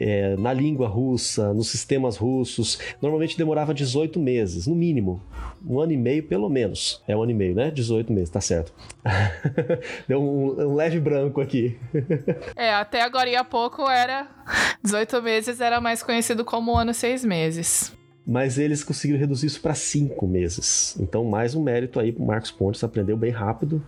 é, 0.01 0.35
na 0.35 0.51
língua 0.51 0.87
russa, 0.87 1.53
nos 1.53 1.69
sistemas 1.69 2.17
russos, 2.17 2.79
normalmente 3.01 3.37
demorava 3.37 3.73
18 3.73 4.19
meses, 4.19 4.65
no 4.65 4.75
mínimo. 4.75 5.21
Um 5.65 5.79
ano 5.79 5.91
e 5.91 5.97
meio, 5.97 6.23
pelo 6.23 6.49
menos. 6.49 7.03
É 7.07 7.15
um 7.15 7.21
ano 7.21 7.31
e 7.31 7.35
meio, 7.35 7.53
né? 7.53 7.69
18 7.69 8.11
meses, 8.11 8.29
tá 8.29 8.41
certo. 8.41 8.73
Deu 10.07 10.21
um, 10.21 10.71
um, 10.71 10.75
leve 10.75 10.99
branco 10.99 11.39
aqui. 11.39 11.77
é, 12.55 12.73
até 12.73 13.01
agora 13.01 13.29
e 13.29 13.35
há 13.35 13.43
pouco 13.43 13.87
era. 13.87 14.27
18 14.83 15.21
meses 15.21 15.61
era 15.61 15.79
mais 15.79 16.01
conhecido 16.01 16.43
como 16.43 16.75
ano 16.75 16.93
seis 16.93 17.23
meses 17.23 17.95
mas 18.25 18.57
eles 18.57 18.83
conseguiram 18.83 19.19
reduzir 19.19 19.47
isso 19.47 19.61
para 19.61 19.73
cinco 19.73 20.27
meses. 20.27 20.95
Então, 20.99 21.23
mais 21.25 21.55
um 21.55 21.63
mérito 21.63 21.99
aí 21.99 22.11
para 22.11 22.23
o 22.23 22.27
Marcos 22.27 22.51
Pontes, 22.51 22.83
aprendeu 22.83 23.17
bem 23.17 23.31
rápido 23.31 23.83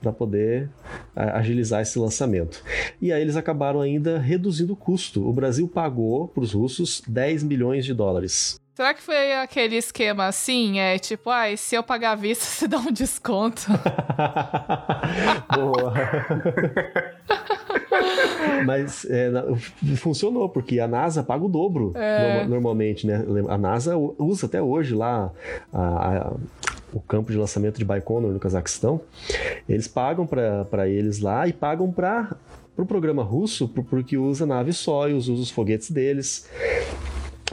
para 0.00 0.12
poder 0.12 0.68
agilizar 1.14 1.82
esse 1.82 1.98
lançamento. 1.98 2.62
E 3.00 3.12
aí 3.12 3.20
eles 3.20 3.36
acabaram 3.36 3.80
ainda 3.80 4.18
reduzindo 4.18 4.72
o 4.72 4.76
custo. 4.76 5.26
O 5.26 5.32
Brasil 5.32 5.66
pagou 5.68 6.28
para 6.28 6.42
os 6.42 6.52
russos 6.52 7.02
10 7.06 7.42
milhões 7.44 7.84
de 7.84 7.94
dólares. 7.94 8.60
Será 8.78 8.94
que 8.94 9.02
foi 9.02 9.32
aquele 9.32 9.74
esquema 9.74 10.26
assim? 10.26 10.78
É 10.78 11.00
tipo, 11.00 11.30
ah, 11.30 11.46
se 11.56 11.74
eu 11.74 11.82
pagar 11.82 12.12
a 12.12 12.14
vista, 12.14 12.44
você 12.46 12.68
dá 12.68 12.78
um 12.78 12.92
desconto. 12.92 13.62
Boa. 15.52 15.94
Mas 18.64 19.04
é, 19.10 19.32
funcionou, 19.96 20.48
porque 20.48 20.78
a 20.78 20.86
NASA 20.86 21.24
paga 21.24 21.44
o 21.44 21.48
dobro 21.48 21.90
é. 21.96 22.46
normalmente, 22.46 23.04
né? 23.04 23.24
A 23.48 23.58
NASA 23.58 23.96
usa 23.96 24.46
até 24.46 24.62
hoje 24.62 24.94
lá 24.94 25.32
a, 25.72 25.80
a, 25.80 26.32
o 26.92 27.00
campo 27.00 27.32
de 27.32 27.36
lançamento 27.36 27.78
de 27.78 27.84
Baikonur 27.84 28.30
no 28.30 28.38
Cazaquistão. 28.38 29.00
Eles 29.68 29.88
pagam 29.88 30.24
para 30.24 30.88
eles 30.88 31.18
lá 31.18 31.48
e 31.48 31.52
pagam 31.52 31.90
para 31.90 32.30
o 32.74 32.76
pro 32.76 32.86
programa 32.86 33.24
russo, 33.24 33.66
porque 33.66 34.16
usa 34.16 34.46
nave 34.46 34.72
Soyuz, 34.72 35.26
usa 35.26 35.42
os 35.42 35.50
foguetes 35.50 35.90
deles. 35.90 36.48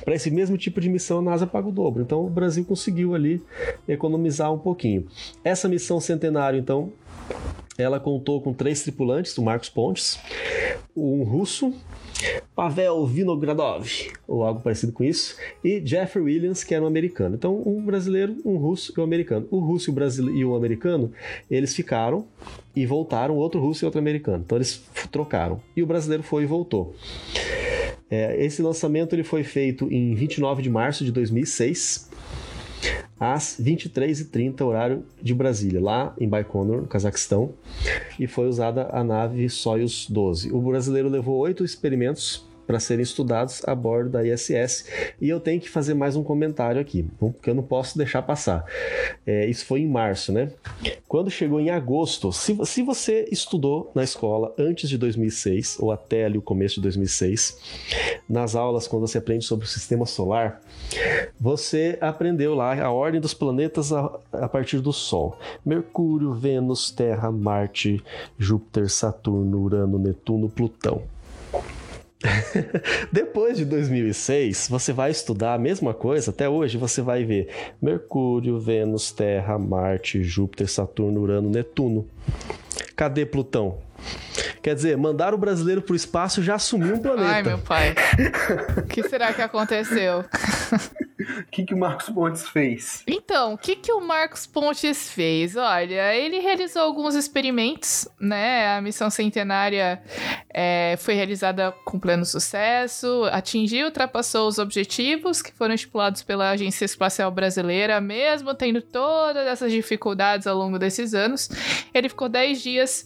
Para 0.06 0.16
esse 0.16 0.30
mesmo 0.30 0.58
tipo 0.58 0.80
de 0.80 0.88
missão, 0.88 1.18
a 1.18 1.22
NASA 1.22 1.48
paga 1.48 1.68
o 1.68 1.72
dobro. 1.72 2.04
Então, 2.04 2.24
o 2.24 2.30
Brasil 2.30 2.64
conseguiu 2.64 3.16
ali 3.16 3.42
economizar 3.88 4.54
um 4.54 4.60
pouquinho. 4.60 5.08
Essa 5.44 5.68
missão 5.68 6.00
centenário, 6.00 6.60
então, 6.60 6.94
ela 7.78 8.00
contou 8.00 8.40
com 8.40 8.54
três 8.54 8.84
tripulantes, 8.84 9.38
o 9.38 9.44
Marcos 9.44 9.68
Pontes, 9.68 10.20
um 10.96 11.24
russo, 11.24 11.74
Pavel 12.56 13.06
Vinogradov, 13.06 13.86
ou 14.28 14.44
algo 14.44 14.62
parecido 14.62 14.94
com 14.94 15.04
isso, 15.04 15.36
e 15.64 15.82
Jeffrey 15.86 16.24
Williams, 16.24 16.64
que 16.64 16.74
era 16.74 16.84
um 16.84 16.88
americano. 16.88 17.36
Então, 17.36 17.62
um 17.66 17.84
brasileiro, 17.84 18.38
um 18.46 18.58
russo 18.58 18.94
e 18.96 19.00
um 19.00 19.04
americano. 19.04 19.48
O 19.52 19.60
russo 19.60 19.90
e 19.90 19.92
o, 19.92 19.94
brasileiro, 19.94 20.38
e 20.38 20.46
o 20.46 20.56
americano, 20.56 21.12
eles 21.52 21.76
ficaram 21.76 22.26
e 22.76 22.86
voltaram, 22.86 23.36
outro 23.36 23.60
russo 23.60 23.84
e 23.84 23.86
outro 23.86 24.00
americano. 24.00 24.44
Então, 24.46 24.58
eles 24.58 24.84
trocaram. 25.12 25.60
E 25.76 25.84
o 25.84 25.86
brasileiro 25.86 26.24
foi 26.24 26.44
e 26.44 26.46
voltou. 26.46 26.96
É, 28.10 28.44
esse 28.44 28.62
lançamento 28.62 29.14
ele 29.14 29.24
foi 29.24 29.44
feito 29.44 29.92
em 29.92 30.14
29 30.14 30.62
de 30.62 30.70
março 30.70 31.04
de 31.04 31.12
2006 31.12 32.10
às 33.20 33.60
23h30, 33.60 34.62
horário 34.62 35.06
de 35.22 35.34
Brasília, 35.34 35.82
lá 35.82 36.14
em 36.20 36.28
Baikonur, 36.28 36.82
no 36.82 36.88
Cazaquistão, 36.88 37.54
e 38.20 38.28
foi 38.28 38.48
usada 38.48 38.90
a 38.92 39.04
nave 39.04 39.50
Soyuz 39.50 40.08
12. 40.10 40.52
O 40.52 40.62
brasileiro 40.62 41.10
levou 41.10 41.38
oito 41.38 41.64
experimentos 41.64 42.46
para 42.66 42.80
serem 42.80 43.04
estudados 43.04 43.62
a 43.68 43.76
bordo 43.76 44.10
da 44.10 44.26
ISS. 44.26 44.86
E 45.22 45.30
eu 45.30 45.40
tenho 45.40 45.62
que 45.62 45.70
fazer 45.70 45.94
mais 45.94 46.16
um 46.16 46.24
comentário 46.24 46.80
aqui, 46.80 47.08
porque 47.20 47.50
eu 47.50 47.56
não 47.56 47.64
posso 47.64 47.98
deixar 47.98 48.22
passar. 48.22 48.66
É, 49.26 49.46
isso 49.48 49.66
foi 49.66 49.82
em 49.82 49.88
março, 49.88 50.32
né? 50.32 50.52
Quando 51.08 51.30
chegou 51.30 51.60
em 51.60 51.70
agosto, 51.70 52.32
se, 52.32 52.58
se 52.66 52.82
você 52.82 53.28
estudou 53.32 53.92
na 53.96 54.04
escola 54.04 54.54
antes 54.58 54.90
de 54.90 54.98
2006, 54.98 55.78
ou 55.80 55.92
até 55.92 56.26
ali 56.26 56.38
o 56.38 56.42
começo 56.42 56.76
de 56.76 56.82
2006, 56.82 57.58
nas 58.28 58.56
aulas, 58.56 58.88
quando 58.88 59.08
você 59.08 59.18
aprende 59.18 59.46
sobre 59.46 59.66
o 59.66 59.70
sistema 59.70 60.06
solar, 60.06 60.62
você 61.40 61.98
aprendeu 62.02 62.56
lá 62.56 62.82
a 62.82 62.92
ordem 62.92 63.22
dos 63.22 63.34
planetas 63.34 63.92
a, 63.92 64.20
a 64.32 64.48
partir 64.48 64.80
do 64.80 64.92
Sol: 64.92 65.38
Mercúrio, 65.66 66.34
Vênus, 66.34 66.92
Terra, 66.92 67.32
Marte, 67.32 68.04
Júpiter, 68.38 68.90
Saturno, 68.90 69.60
Urano, 69.60 69.98
Netuno, 70.00 70.50
Plutão. 70.50 71.04
Depois 73.12 73.58
de 73.58 73.66
2006, 73.66 74.68
você 74.70 74.94
vai 74.94 75.12
estudar 75.12 75.54
a 75.54 75.58
mesma 75.58 75.94
coisa, 75.94 76.32
até 76.32 76.48
hoje 76.50 76.78
você 76.78 77.02
vai 77.02 77.24
ver 77.24 77.50
Mercúrio, 77.82 78.60
Vênus, 78.60 79.12
Terra, 79.12 79.58
Marte, 79.58 80.24
Júpiter, 80.24 80.70
Saturno, 80.70 81.22
Urano, 81.22 81.50
Netuno. 81.50 82.08
Cadê 82.96 83.26
Plutão? 83.26 83.80
Quer 84.62 84.76
dizer, 84.76 84.98
mandar 84.98 85.34
o 85.34 85.38
brasileiro 85.38 85.82
para 85.82 85.94
o 85.94 85.96
espaço 85.96 86.42
já 86.42 86.56
assumiu 86.56 86.96
um 86.96 87.00
planeta. 87.00 87.30
Ai, 87.30 87.44
meu 87.44 87.60
pai. 87.60 87.94
O 88.78 88.84
que 88.84 89.08
será 89.08 89.34
que 89.34 89.42
aconteceu? 89.42 90.26
Que, 91.56 91.64
que 91.64 91.74
o 91.74 91.78
Marcos 91.78 92.10
Pontes 92.10 92.50
fez? 92.50 93.02
Então, 93.08 93.54
o 93.54 93.58
que, 93.58 93.78
que 93.78 93.94
o 93.94 94.02
Marcos 94.02 94.46
Pontes 94.46 95.10
fez? 95.10 95.56
Olha, 95.56 96.14
ele 96.14 96.40
realizou 96.40 96.82
alguns 96.82 97.16
experimentos, 97.16 98.10
né? 98.20 98.76
A 98.76 98.82
missão 98.82 99.10
centenária 99.10 100.04
é, 100.54 100.96
foi 101.00 101.14
realizada 101.14 101.72
com 101.86 101.98
pleno 101.98 102.26
sucesso, 102.26 103.24
atingiu, 103.32 103.86
ultrapassou 103.86 104.50
os 104.50 104.60
objetivos 104.60 105.42
que 105.42 105.54
foram 105.54 105.74
estipulados 105.74 106.22
pela 106.24 106.50
Agência 106.50 106.84
Espacial 106.84 107.32
Brasileira, 107.32 108.02
mesmo 108.02 108.54
tendo 108.54 108.82
todas 108.82 109.48
essas 109.48 109.72
dificuldades 109.72 110.48
ao 110.48 110.58
longo 110.58 110.78
desses 110.78 111.14
anos. 111.14 111.48
Ele 111.94 112.10
ficou 112.10 112.28
10 112.28 112.62
dias, 112.62 113.06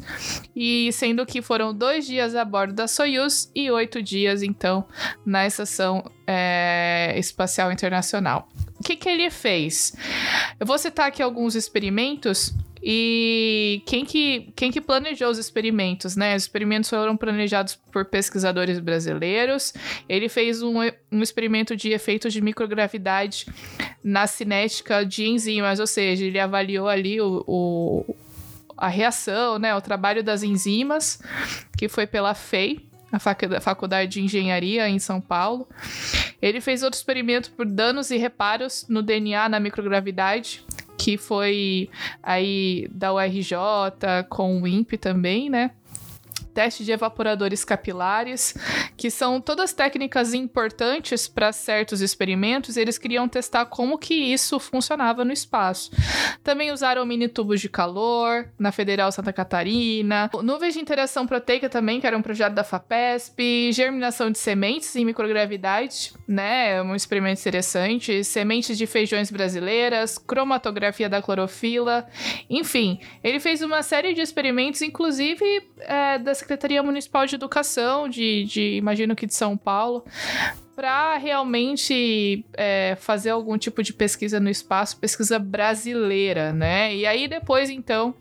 e 0.55 0.91
sendo 0.91 1.23
que 1.23 1.39
foram 1.39 1.71
dois 1.71 2.07
dias 2.07 2.35
a 2.35 2.43
bordo 2.43 2.73
da 2.73 2.87
Soyuz 2.87 3.51
e 3.53 3.69
oito 3.69 4.01
dias, 4.01 4.41
então, 4.41 4.87
na 5.23 5.45
estação 5.45 6.03
é, 6.31 7.15
espacial 7.17 7.71
internacional. 7.71 8.38
O 8.79 8.83
que, 8.83 8.95
que 8.95 9.09
ele 9.09 9.29
fez? 9.29 9.93
Eu 10.59 10.65
vou 10.65 10.77
citar 10.77 11.07
aqui 11.07 11.21
alguns 11.21 11.55
experimentos 11.55 12.53
e 12.81 13.81
quem 13.85 14.05
que, 14.05 14.53
quem 14.55 14.71
que 14.71 14.79
planejou 14.79 15.29
os 15.29 15.37
experimentos, 15.37 16.15
né? 16.15 16.35
Os 16.35 16.43
experimentos 16.43 16.89
foram 16.89 17.17
planejados 17.17 17.75
por 17.75 18.05
pesquisadores 18.05 18.79
brasileiros. 18.79 19.73
Ele 20.07 20.29
fez 20.29 20.61
um, 20.61 20.75
um 21.11 21.21
experimento 21.21 21.75
de 21.75 21.89
efeitos 21.89 22.31
de 22.31 22.41
microgravidade 22.41 23.47
na 24.01 24.27
cinética 24.27 25.05
de 25.05 25.27
enzimas, 25.27 25.79
ou 25.79 25.87
seja, 25.87 26.23
ele 26.25 26.39
avaliou 26.39 26.87
ali 26.87 27.19
o, 27.19 27.43
o 27.45 28.15
a 28.77 28.87
reação, 28.87 29.59
né? 29.59 29.75
O 29.75 29.81
trabalho 29.81 30.23
das 30.23 30.41
enzimas, 30.41 31.21
que 31.77 31.89
foi 31.89 32.07
pela 32.07 32.33
FEI, 32.33 32.88
a 33.11 33.19
Faculdade 33.59 34.11
de 34.11 34.21
Engenharia 34.21 34.87
em 34.87 34.99
São 34.99 35.19
Paulo. 35.19 35.67
Ele 36.41 36.61
fez 36.61 36.83
outro 36.83 36.97
experimento 36.97 37.51
por 37.51 37.65
danos 37.65 38.11
e 38.11 38.17
reparos 38.17 38.85
no 38.87 39.01
DNA 39.01 39.49
na 39.49 39.59
microgravidade, 39.59 40.63
que 40.97 41.17
foi 41.17 41.89
aí 42.21 42.87
da 42.91 43.13
URJ 43.13 43.55
com 44.29 44.61
o 44.61 44.67
INPE 44.67 44.97
também, 44.97 45.49
né? 45.49 45.71
Teste 46.59 46.83
de 46.83 46.91
evaporadores 46.91 47.63
capilares, 47.63 48.53
que 48.97 49.09
são 49.09 49.39
todas 49.39 49.71
técnicas 49.71 50.33
importantes 50.33 51.25
para 51.25 51.53
certos 51.53 52.01
experimentos. 52.01 52.75
Eles 52.75 52.97
queriam 52.97 53.29
testar 53.29 53.65
como 53.67 53.97
que 53.97 54.13
isso 54.13 54.59
funcionava 54.59 55.23
no 55.23 55.31
espaço. 55.31 55.89
Também 56.43 56.73
usaram 56.73 57.05
mini 57.05 57.29
tubos 57.29 57.61
de 57.61 57.69
calor 57.69 58.49
na 58.59 58.73
Federal 58.73 59.09
Santa 59.09 59.31
Catarina, 59.31 60.29
nuvens 60.43 60.73
de 60.73 60.81
interação 60.81 61.25
proteica 61.25 61.69
também, 61.69 62.01
que 62.01 62.07
era 62.07 62.17
um 62.17 62.21
projeto 62.21 62.55
da 62.55 62.63
FAPESP, 62.65 63.71
germinação 63.71 64.29
de 64.29 64.37
sementes 64.37 64.93
em 64.97 65.05
microgravidade, 65.05 66.11
né? 66.27 66.73
É 66.73 66.81
um 66.81 66.93
experimento 66.93 67.39
interessante, 67.39 68.21
sementes 68.25 68.77
de 68.77 68.85
feijões 68.85 69.31
brasileiras, 69.31 70.17
cromatografia 70.17 71.07
da 71.07 71.21
clorofila, 71.21 72.05
enfim, 72.49 72.99
ele 73.23 73.39
fez 73.39 73.61
uma 73.61 73.81
série 73.81 74.13
de 74.13 74.19
experimentos, 74.19 74.81
inclusive 74.81 75.45
é, 75.77 76.19
das 76.19 76.48
Secretaria 76.49 76.81
Municipal 76.81 77.27
de 77.27 77.35
Educação 77.35 78.09
de, 78.09 78.43
de 78.45 78.77
imagino 78.77 79.15
que 79.15 79.27
de 79.27 79.35
São 79.35 79.55
Paulo, 79.55 80.03
para 80.75 81.15
realmente 81.17 82.43
é, 82.57 82.97
fazer 82.99 83.29
algum 83.29 83.55
tipo 83.55 83.83
de 83.83 83.93
pesquisa 83.93 84.39
no 84.39 84.49
espaço, 84.49 84.99
pesquisa 84.99 85.37
brasileira, 85.37 86.51
né? 86.51 86.95
E 86.95 87.05
aí 87.05 87.27
depois, 87.27 87.69
então, 87.69 88.15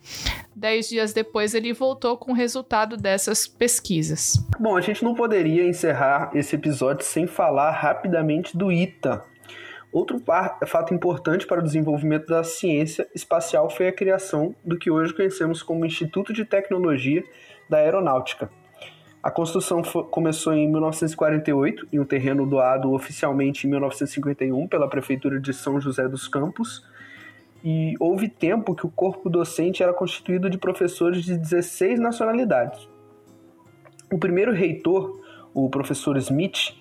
dez 0.54 0.90
dias 0.90 1.14
depois, 1.14 1.54
ele 1.54 1.72
voltou 1.72 2.18
com 2.18 2.32
o 2.32 2.34
resultado 2.34 2.98
dessas 2.98 3.46
pesquisas. 3.46 4.34
Bom, 4.60 4.76
a 4.76 4.82
gente 4.82 5.02
não 5.02 5.14
poderia 5.14 5.64
encerrar 5.64 6.30
esse 6.34 6.54
episódio 6.54 7.06
sem 7.06 7.26
falar 7.26 7.70
rapidamente 7.70 8.54
do 8.58 8.70
ITA. 8.70 9.24
Outro 9.90 10.22
fato 10.66 10.92
importante 10.92 11.46
para 11.46 11.60
o 11.60 11.64
desenvolvimento 11.64 12.26
da 12.26 12.44
ciência 12.44 13.08
espacial 13.14 13.70
foi 13.70 13.88
a 13.88 13.92
criação 13.92 14.54
do 14.62 14.78
que 14.78 14.90
hoje 14.90 15.14
conhecemos 15.14 15.62
como 15.62 15.86
Instituto 15.86 16.30
de 16.30 16.44
Tecnologia 16.44 17.24
da 17.68 17.78
aeronáutica. 17.78 18.50
A 19.22 19.30
construção 19.30 19.82
começou 19.82 20.54
em 20.54 20.70
1948, 20.70 21.88
em 21.92 21.98
um 21.98 22.04
terreno 22.04 22.46
doado 22.46 22.92
oficialmente 22.92 23.66
em 23.66 23.70
1951 23.70 24.68
pela 24.68 24.88
Prefeitura 24.88 25.40
de 25.40 25.52
São 25.52 25.80
José 25.80 26.08
dos 26.08 26.28
Campos, 26.28 26.86
e 27.64 27.94
houve 27.98 28.28
tempo 28.28 28.74
que 28.74 28.86
o 28.86 28.90
corpo 28.90 29.28
docente 29.28 29.82
era 29.82 29.92
constituído 29.92 30.48
de 30.48 30.56
professores 30.56 31.24
de 31.24 31.36
16 31.36 31.98
nacionalidades. 31.98 32.88
O 34.10 34.18
primeiro 34.18 34.52
reitor, 34.52 35.20
o 35.52 35.68
professor 35.68 36.16
Smith, 36.16 36.74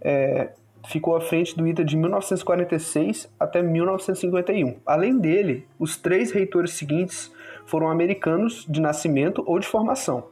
é, 0.00 0.52
ficou 0.88 1.16
à 1.16 1.20
frente 1.20 1.56
do 1.56 1.66
ITA 1.66 1.84
de 1.84 1.96
1946 1.96 3.30
até 3.38 3.60
1951. 3.62 4.76
Além 4.86 5.18
dele, 5.18 5.66
os 5.78 5.96
três 5.96 6.30
reitores 6.30 6.72
seguintes 6.72 7.32
foram 7.66 7.90
americanos 7.90 8.66
de 8.68 8.80
nascimento 8.80 9.42
ou 9.46 9.58
de 9.58 9.66
formação. 9.66 10.28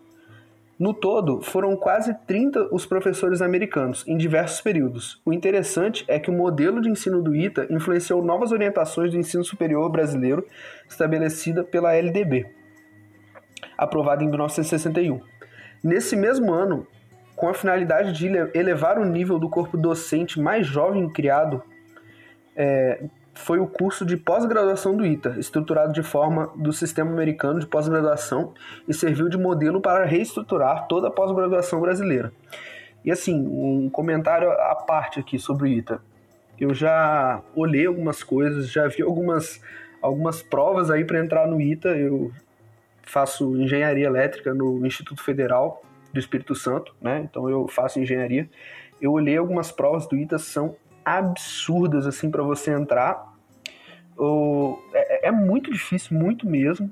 No 0.79 0.95
todo, 0.95 1.41
foram 1.43 1.77
quase 1.77 2.14
30 2.27 2.69
os 2.73 2.87
professores 2.87 3.43
americanos, 3.43 4.05
em 4.07 4.17
diversos 4.17 4.61
períodos. 4.61 5.21
O 5.25 5.33
interessante 5.33 6.05
é 6.07 6.21
que 6.21 6.31
o 6.31 6.33
modelo 6.33 6.81
de 6.81 6.88
ensino 6.88 7.21
do 7.21 7.35
ITA 7.35 7.67
influenciou 7.69 8.23
novas 8.23 8.53
orientações 8.53 9.11
do 9.11 9.19
ensino 9.19 9.43
superior 9.43 9.91
brasileiro 9.91 10.47
estabelecida 10.88 11.64
pela 11.64 11.97
LDB, 11.97 12.47
aprovada 13.77 14.23
em 14.23 14.29
1961. 14.29 15.21
Nesse 15.83 16.14
mesmo 16.14 16.53
ano, 16.53 16.87
com 17.35 17.49
a 17.49 17.55
finalidade 17.55 18.12
de 18.12 18.29
elevar 18.57 18.99
o 18.99 19.05
nível 19.05 19.38
do 19.38 19.49
corpo 19.49 19.77
docente 19.77 20.41
mais 20.41 20.64
jovem 20.64 21.09
criado 21.09 21.61
é, 22.55 23.03
foi 23.38 23.61
o 23.61 23.68
curso 23.68 24.05
de 24.05 24.16
pós-graduação 24.16 24.96
do 24.96 25.07
ITA, 25.07 25.37
estruturado 25.38 25.92
de 25.92 26.03
forma 26.03 26.51
do 26.57 26.72
sistema 26.72 27.12
americano 27.12 27.61
de 27.61 27.66
pós-graduação 27.66 28.53
e 28.87 28.92
serviu 28.92 29.29
de 29.29 29.38
modelo 29.38 29.81
para 29.81 30.05
reestruturar 30.05 30.88
toda 30.88 31.07
a 31.07 31.11
pós-graduação 31.11 31.81
brasileira. 31.81 32.33
E 33.05 33.12
assim, 33.12 33.46
um 33.46 33.88
comentário 33.88 34.51
à 34.51 34.74
parte 34.74 35.20
aqui 35.20 35.38
sobre 35.38 35.64
o 35.64 35.66
ITA. 35.68 36.03
Eu 36.59 36.74
já 36.74 37.40
olhei 37.55 37.87
algumas 37.87 38.24
coisas, 38.24 38.68
já 38.70 38.88
vi 38.88 39.03
algumas, 39.03 39.62
algumas 40.03 40.42
provas 40.42 40.90
aí 40.90 41.05
para 41.05 41.20
entrar 41.20 41.46
no 41.46 41.61
ITA. 41.61 41.90
Eu 41.90 42.33
faço 43.03 43.57
engenharia 43.57 44.07
elétrica 44.07 44.53
no 44.53 44.85
Instituto 44.85 45.22
Federal 45.22 45.81
do 46.12 46.18
Espírito 46.18 46.57
Santo, 46.57 46.92
né? 47.01 47.20
Então 47.20 47.48
eu 47.48 47.68
faço 47.68 48.01
engenharia. 48.01 48.51
Eu 49.01 49.12
olhei 49.12 49.37
algumas 49.37 49.70
provas 49.70 50.09
do 50.09 50.16
ITA, 50.16 50.38
são 50.38 50.74
absurdas 51.05 52.07
assim 52.07 52.31
para 52.31 52.42
você 52.42 52.72
entrar. 52.72 53.28
O, 54.19 54.79
é, 54.93 55.29
é, 55.29 55.31
muito 55.31 55.71
difícil, 55.71 56.19
muito 56.19 56.47
mesmo. 56.47 56.91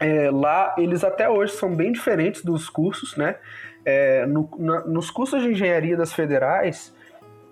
É, 0.00 0.30
lá 0.30 0.74
eles 0.78 1.04
até 1.04 1.28
hoje 1.28 1.52
são 1.52 1.74
bem 1.74 1.92
diferentes 1.92 2.42
dos 2.44 2.68
cursos, 2.68 3.16
né? 3.16 3.36
É, 3.84 4.26
no, 4.26 4.48
na, 4.58 4.80
nos 4.80 5.10
cursos 5.10 5.42
de 5.42 5.50
engenharia 5.50 5.96
das 5.96 6.12
federais, 6.12 6.94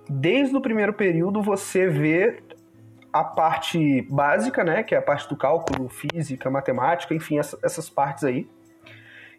desde 0.09 0.57
o 0.57 0.61
primeiro 0.61 0.93
período 0.93 1.43
você 1.43 1.89
vê 1.89 2.43
a 3.13 3.23
parte 3.25 4.03
básica, 4.11 4.65
né? 4.65 4.83
Que 4.83 4.95
é 4.95 4.99
a 4.99 5.03
parte 5.03 5.29
do 5.29 5.37
cálculo, 5.37 5.89
física, 5.89 6.51
matemática, 6.51 7.15
enfim, 7.15 7.39
essa, 7.39 7.59
essas 7.63 7.91
partes 7.91 8.25
aí 8.25 8.49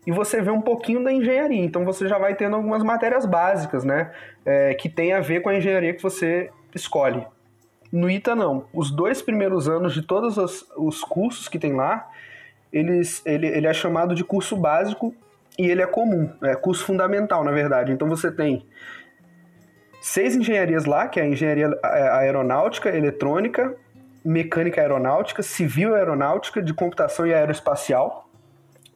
e 0.05 0.11
você 0.11 0.41
vê 0.41 0.49
um 0.49 0.61
pouquinho 0.61 1.03
da 1.03 1.11
engenharia. 1.11 1.63
Então 1.63 1.85
você 1.85 2.07
já 2.07 2.17
vai 2.17 2.35
tendo 2.35 2.55
algumas 2.55 2.83
matérias 2.83 3.25
básicas, 3.25 3.83
né? 3.83 4.11
É, 4.45 4.73
que 4.73 4.89
tem 4.89 5.13
a 5.13 5.19
ver 5.19 5.41
com 5.41 5.49
a 5.49 5.55
engenharia 5.55 5.93
que 5.93 6.01
você 6.01 6.49
escolhe. 6.73 7.25
No 7.91 8.09
ITA, 8.09 8.35
não. 8.35 8.65
Os 8.73 8.89
dois 8.89 9.21
primeiros 9.21 9.67
anos 9.67 9.93
de 9.93 10.01
todos 10.01 10.37
os, 10.37 10.65
os 10.77 11.03
cursos 11.03 11.47
que 11.47 11.59
tem 11.59 11.73
lá, 11.73 12.09
eles, 12.71 13.21
ele, 13.25 13.47
ele 13.47 13.67
é 13.67 13.73
chamado 13.73 14.15
de 14.15 14.23
curso 14.23 14.55
básico 14.55 15.13
e 15.59 15.69
ele 15.69 15.81
é 15.81 15.87
comum, 15.87 16.29
é 16.41 16.55
curso 16.55 16.85
fundamental, 16.85 17.43
na 17.43 17.51
verdade. 17.51 17.91
Então 17.91 18.07
você 18.07 18.31
tem 18.31 18.65
seis 20.01 20.35
engenharias 20.35 20.85
lá, 20.85 21.07
que 21.07 21.19
é 21.19 21.23
a 21.23 21.27
engenharia 21.27 21.69
aeronáutica, 21.83 22.89
eletrônica, 22.89 23.75
mecânica 24.23 24.79
aeronáutica, 24.79 25.43
civil 25.43 25.93
aeronáutica, 25.95 26.61
de 26.61 26.73
computação 26.73 27.27
e 27.27 27.33
aeroespacial. 27.33 28.29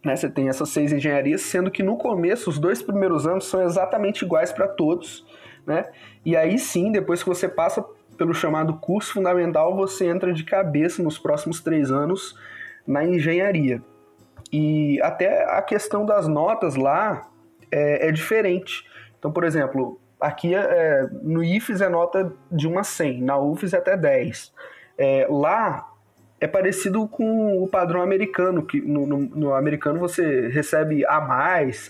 Né? 0.03 0.15
Você 0.15 0.29
tem 0.29 0.47
essas 0.47 0.69
seis 0.69 0.93
engenharias, 0.93 1.41
sendo 1.41 1.69
que 1.69 1.83
no 1.83 1.97
começo, 1.97 2.49
os 2.49 2.57
dois 2.57 2.81
primeiros 2.81 3.27
anos 3.27 3.45
são 3.45 3.61
exatamente 3.61 4.23
iguais 4.23 4.51
para 4.51 4.67
todos. 4.67 5.25
Né? 5.65 5.85
E 6.23 6.37
aí 6.37 6.57
sim, 6.57 6.91
depois 6.91 7.21
que 7.21 7.29
você 7.29 7.49
passa 7.49 7.83
pelo 8.17 8.33
chamado 8.33 8.75
curso 8.75 9.13
fundamental, 9.13 9.75
você 9.75 10.07
entra 10.07 10.33
de 10.33 10.43
cabeça 10.43 11.01
nos 11.03 11.17
próximos 11.17 11.61
três 11.61 11.91
anos 11.91 12.37
na 12.85 13.03
engenharia. 13.03 13.81
E 14.51 15.01
até 15.01 15.43
a 15.57 15.61
questão 15.61 16.05
das 16.05 16.27
notas 16.27 16.75
lá 16.75 17.27
é, 17.71 18.07
é 18.07 18.11
diferente. 18.11 18.85
Então, 19.17 19.31
por 19.31 19.43
exemplo, 19.43 19.99
aqui 20.19 20.53
é, 20.53 21.09
no 21.21 21.43
IFES 21.43 21.81
é 21.81 21.89
nota 21.89 22.31
de 22.51 22.67
1 22.67 22.79
a 22.79 22.83
100, 22.83 23.21
na 23.21 23.37
UFES 23.37 23.73
é 23.73 23.77
até 23.77 23.97
10. 23.97 24.53
É, 24.97 25.27
lá 25.29 25.91
é 26.39 26.47
parecido 26.47 27.07
com 27.07 27.63
o 27.63 27.67
padrão 27.67 28.01
americano, 28.01 28.61
que 28.61 28.81
no, 28.81 29.07
no, 29.07 29.17
no, 29.19 29.53
americano 29.53 29.99
você 29.99 30.49
recebe 30.49 31.05
A, 31.05 31.17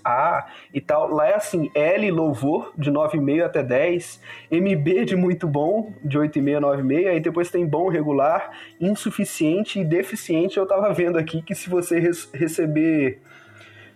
A 0.04 0.48
e 0.72 0.80
tal. 0.80 1.12
Lá 1.12 1.28
é 1.28 1.36
assim, 1.36 1.72
L 1.74 2.12
louvor, 2.12 2.72
de 2.78 2.92
9,5 2.92 3.44
até 3.44 3.64
10, 3.64 4.22
MB 4.52 5.06
de 5.06 5.16
muito 5.16 5.48
bom, 5.48 5.92
de 6.04 6.20
8,5 6.20 6.58
a 6.58 6.78
9,5, 6.78 7.08
aí 7.08 7.20
depois 7.20 7.50
tem 7.50 7.66
bom 7.66 7.90
regular, 7.90 8.52
insuficiente 8.80 9.80
e 9.80 9.84
deficiente. 9.84 10.58
Eu 10.58 10.68
tava 10.68 10.94
vendo 10.94 11.18
aqui 11.18 11.42
que 11.42 11.56
se 11.56 11.68
você 11.68 12.00
receber 12.00 13.20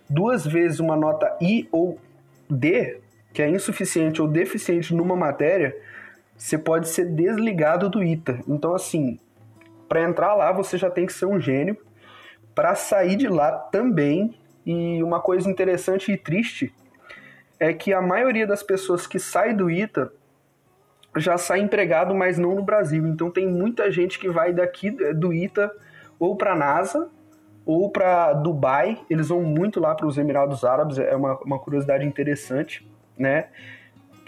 duas 0.08 0.44
vezes 0.44 0.80
uma 0.80 0.96
nota 0.96 1.36
I 1.40 1.68
ou 1.70 1.96
D, 2.50 2.98
que 3.32 3.40
é 3.40 3.48
insuficiente 3.48 4.20
ou 4.20 4.26
deficiente 4.26 4.92
numa 4.92 5.14
matéria, 5.14 5.76
você 6.36 6.58
pode 6.58 6.88
ser 6.88 7.06
desligado 7.06 7.88
do 7.88 8.02
ITA. 8.02 8.40
Então, 8.48 8.74
assim, 8.74 9.20
para 9.90 10.04
entrar 10.04 10.36
lá 10.36 10.52
você 10.52 10.78
já 10.78 10.88
tem 10.88 11.04
que 11.04 11.12
ser 11.12 11.26
um 11.26 11.40
gênio. 11.40 11.76
Para 12.54 12.76
sair 12.76 13.16
de 13.16 13.26
lá 13.26 13.50
também. 13.50 14.38
E 14.64 15.02
uma 15.02 15.20
coisa 15.20 15.50
interessante 15.50 16.12
e 16.12 16.16
triste 16.16 16.72
é 17.58 17.72
que 17.72 17.92
a 17.92 18.00
maioria 18.00 18.46
das 18.46 18.62
pessoas 18.62 19.04
que 19.04 19.18
sai 19.18 19.52
do 19.52 19.68
ITA 19.68 20.12
já 21.16 21.36
sai 21.36 21.58
empregado, 21.58 22.14
mas 22.14 22.38
não 22.38 22.54
no 22.54 22.62
Brasil. 22.62 23.04
Então 23.04 23.32
tem 23.32 23.48
muita 23.48 23.90
gente 23.90 24.16
que 24.16 24.28
vai 24.28 24.52
daqui 24.52 24.90
do 24.90 25.34
ITA 25.34 25.68
ou 26.20 26.36
para 26.36 26.52
a 26.52 26.56
NASA 26.56 27.10
ou 27.66 27.90
para 27.90 28.32
Dubai. 28.34 29.00
Eles 29.10 29.28
vão 29.28 29.42
muito 29.42 29.80
lá 29.80 29.92
para 29.96 30.06
os 30.06 30.16
Emirados 30.16 30.64
Árabes, 30.64 30.98
é 31.00 31.16
uma, 31.16 31.36
uma 31.40 31.58
curiosidade 31.58 32.06
interessante, 32.06 32.88
né? 33.18 33.48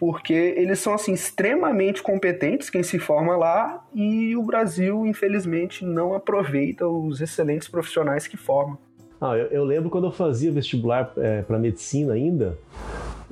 Porque 0.03 0.32
eles 0.32 0.80
são 0.80 0.94
assim 0.94 1.12
extremamente 1.12 2.03
competentes 2.03 2.68
quem 2.68 2.82
se 2.82 2.98
forma 2.98 3.36
lá 3.36 3.86
e 3.94 4.34
o 4.34 4.42
Brasil 4.42 5.07
infelizmente 5.07 5.84
não 5.84 6.12
aproveita 6.12 6.88
os 6.88 7.20
excelentes 7.20 7.68
profissionais 7.68 8.26
que 8.26 8.36
formam. 8.36 8.76
Ah, 9.20 9.36
eu, 9.36 9.46
eu 9.46 9.64
lembro 9.64 9.90
quando 9.90 10.09
eu 10.09 10.11
fazia 10.11 10.50
vestibular 10.50 11.12
é, 11.16 11.42
para 11.42 11.57
medicina 11.57 12.14
ainda, 12.14 12.59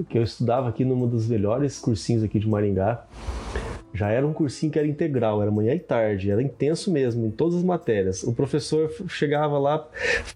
que 0.08 0.16
eu 0.16 0.22
estudava 0.22 0.68
aqui 0.68 0.84
num 0.84 1.08
dos 1.08 1.26
melhores 1.26 1.76
cursinhos 1.80 2.22
aqui 2.22 2.38
de 2.38 2.48
Maringá 2.48 3.04
já 3.92 4.10
era 4.10 4.26
um 4.26 4.32
cursinho 4.32 4.70
que 4.72 4.78
era 4.78 4.86
integral, 4.86 5.42
era 5.42 5.50
manhã 5.50 5.74
e 5.74 5.78
tarde, 5.78 6.30
era 6.30 6.42
intenso 6.42 6.92
mesmo, 6.92 7.26
em 7.26 7.30
todas 7.30 7.56
as 7.56 7.64
matérias. 7.64 8.22
O 8.22 8.32
professor 8.32 8.90
chegava 9.08 9.58
lá, 9.58 9.86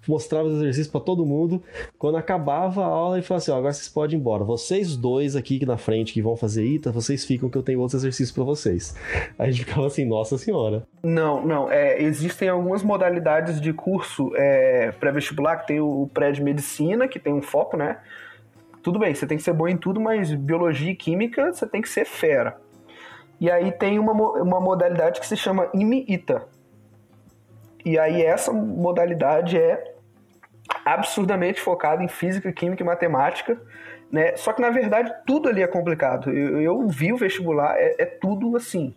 mostrava 0.09 0.49
os 0.49 0.55
exercícios 0.55 0.89
para 0.89 1.01
todo 1.01 1.25
mundo. 1.25 1.63
Quando 1.99 2.17
acabava 2.17 2.83
a 2.83 2.87
aula, 2.87 3.17
ele 3.17 3.27
falava 3.27 3.43
assim: 3.43 3.51
ó, 3.53 3.57
agora 3.57 3.73
vocês 3.73 3.89
podem 3.89 4.17
ir 4.17 4.21
embora. 4.21 4.45
Vocês 4.45 4.97
dois 4.97 5.37
aqui 5.37 5.65
na 5.65 5.77
frente 5.77 6.13
que 6.13 6.21
vão 6.21 6.37
fazer 6.37 6.65
ITA, 6.65 6.91
vocês 6.91 7.25
ficam 7.25 7.49
que 7.49 7.57
eu 7.57 7.63
tenho 7.63 7.81
outros 7.81 8.03
exercícios 8.03 8.33
para 8.33 8.45
vocês. 8.45 8.95
Aí 9.39 9.49
a 9.49 9.51
gente 9.51 9.65
ficava 9.65 9.87
assim: 9.87 10.05
nossa 10.05 10.37
senhora. 10.37 10.87
Não, 11.03 11.47
não. 11.47 11.71
É, 11.71 12.03
existem 12.03 12.49
algumas 12.49 12.83
modalidades 12.83 13.61
de 13.61 13.73
curso 13.73 14.33
é, 14.35 14.93
pré-vestibular, 14.99 15.59
que 15.59 15.67
tem 15.69 15.81
o 15.81 16.09
pré 16.13 16.33
de 16.33 16.43
medicina, 16.43 17.07
que 17.07 17.19
tem 17.19 17.33
um 17.33 17.43
foco, 17.43 17.77
né? 17.77 17.99
Tudo 18.83 18.99
bem, 18.99 19.15
você 19.15 19.27
tem 19.27 19.39
que 19.39 19.43
ser 19.43 19.55
bom 19.55 19.67
em 19.67 19.79
tudo, 19.79 19.99
mas 19.99 20.35
biologia 20.35 20.91
e 20.91 20.95
química 20.95 21.51
você 21.53 21.67
tem 21.67 21.81
que 21.81 21.89
ser 21.89 22.05
fera. 22.05 22.61
E 23.45 23.51
aí 23.51 23.71
tem 23.73 23.99
uma, 23.99 24.13
uma 24.13 24.59
modalidade 24.59 25.21
que 25.21 25.27
se 25.27 25.37
chama 25.37 25.69
IMITA. 25.75 26.49
E 27.85 27.99
aí 27.99 28.23
essa 28.23 28.51
modalidade 28.51 29.59
é 29.59 29.97
absurdamente 30.83 31.61
focada 31.61 32.03
em 32.03 32.09
física, 32.09 32.51
química 32.51 32.83
e 32.83 32.87
matemática, 32.87 33.61
né? 34.11 34.35
Só 34.39 34.51
que 34.55 34.63
na 34.63 34.71
verdade 34.71 35.13
tudo 35.27 35.51
ali 35.51 35.63
é 35.63 35.67
complicado. 35.67 36.31
Eu, 36.31 36.59
eu 36.59 36.89
vi 36.89 37.13
o 37.13 37.19
vestibular, 37.19 37.77
é, 37.77 37.95
é, 37.99 38.07
tudo 38.07 38.57
assim. 38.57 38.95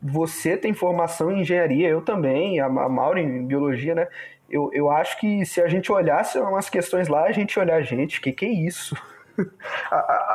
Você 0.00 0.56
tem 0.56 0.72
formação 0.72 1.32
em 1.32 1.40
engenharia, 1.40 1.88
eu 1.88 2.00
também, 2.00 2.60
a, 2.60 2.66
a 2.66 3.20
em 3.20 3.44
biologia, 3.44 3.96
né? 3.96 4.06
Eu, 4.48 4.70
eu 4.72 4.88
acho 4.88 5.18
que 5.18 5.44
se 5.44 5.60
a 5.60 5.66
gente 5.66 5.90
olhasse 5.90 6.38
umas 6.38 6.70
questões 6.70 7.08
lá, 7.08 7.24
a 7.24 7.32
gente 7.32 7.58
olhar, 7.58 7.82
gente, 7.82 8.20
que 8.20 8.30
que 8.30 8.46
é 8.46 8.50
isso? 8.50 8.96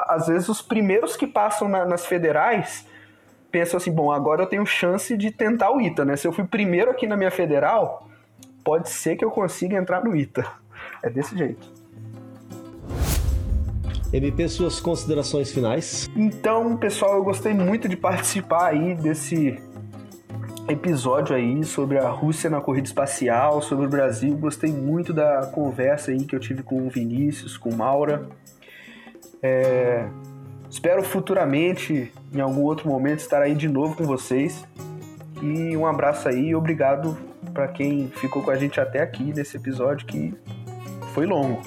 Às 0.09 0.27
vezes 0.27 0.49
os 0.49 0.61
primeiros 0.61 1.15
que 1.15 1.25
passam 1.25 1.69
na, 1.69 1.85
nas 1.85 2.05
federais 2.05 2.85
pensam 3.51 3.77
assim, 3.77 3.91
bom, 3.91 4.11
agora 4.11 4.43
eu 4.43 4.47
tenho 4.47 4.65
chance 4.65 5.15
de 5.17 5.31
tentar 5.31 5.71
o 5.71 5.81
ITA, 5.81 6.05
né? 6.05 6.15
Se 6.15 6.27
eu 6.27 6.31
fui 6.31 6.45
primeiro 6.45 6.91
aqui 6.91 7.07
na 7.07 7.17
minha 7.17 7.31
federal, 7.31 8.07
pode 8.63 8.89
ser 8.89 9.15
que 9.15 9.23
eu 9.23 9.31
consiga 9.31 9.77
entrar 9.77 10.03
no 10.03 10.15
ITA. 10.15 10.45
É 11.03 11.09
desse 11.11 11.37
jeito. 11.37 11.67
MP, 14.11 14.47
suas 14.47 14.79
considerações 14.79 15.51
finais? 15.51 16.09
Então, 16.15 16.75
pessoal, 16.77 17.15
eu 17.15 17.23
gostei 17.23 17.53
muito 17.53 17.87
de 17.87 17.95
participar 17.95 18.67
aí 18.67 18.95
desse 18.95 19.61
episódio 20.67 21.35
aí 21.35 21.63
sobre 21.63 21.97
a 21.97 22.09
Rússia 22.09 22.49
na 22.49 22.61
corrida 22.61 22.87
espacial, 22.87 23.61
sobre 23.61 23.85
o 23.85 23.89
Brasil. 23.89 24.35
Gostei 24.37 24.71
muito 24.71 25.13
da 25.13 25.47
conversa 25.47 26.11
aí 26.11 26.25
que 26.25 26.35
eu 26.35 26.39
tive 26.39 26.63
com 26.63 26.85
o 26.85 26.89
Vinícius, 26.89 27.57
com 27.57 27.69
o 27.69 27.75
Maura. 27.75 28.27
É, 29.41 30.07
espero 30.69 31.03
futuramente, 31.03 32.11
em 32.33 32.41
algum 32.41 32.63
outro 32.63 32.87
momento, 32.87 33.19
estar 33.19 33.41
aí 33.41 33.55
de 33.55 33.67
novo 33.67 33.95
com 33.95 34.03
vocês. 34.03 34.65
E 35.41 35.75
um 35.77 35.85
abraço 35.85 36.27
aí 36.27 36.49
e 36.49 36.55
obrigado 36.55 37.17
para 37.53 37.67
quem 37.67 38.07
ficou 38.07 38.41
com 38.41 38.51
a 38.51 38.55
gente 38.55 38.79
até 38.79 39.01
aqui 39.01 39.23
nesse 39.23 39.57
episódio 39.57 40.05
que 40.05 40.33
foi 41.13 41.25
longo. 41.25 41.61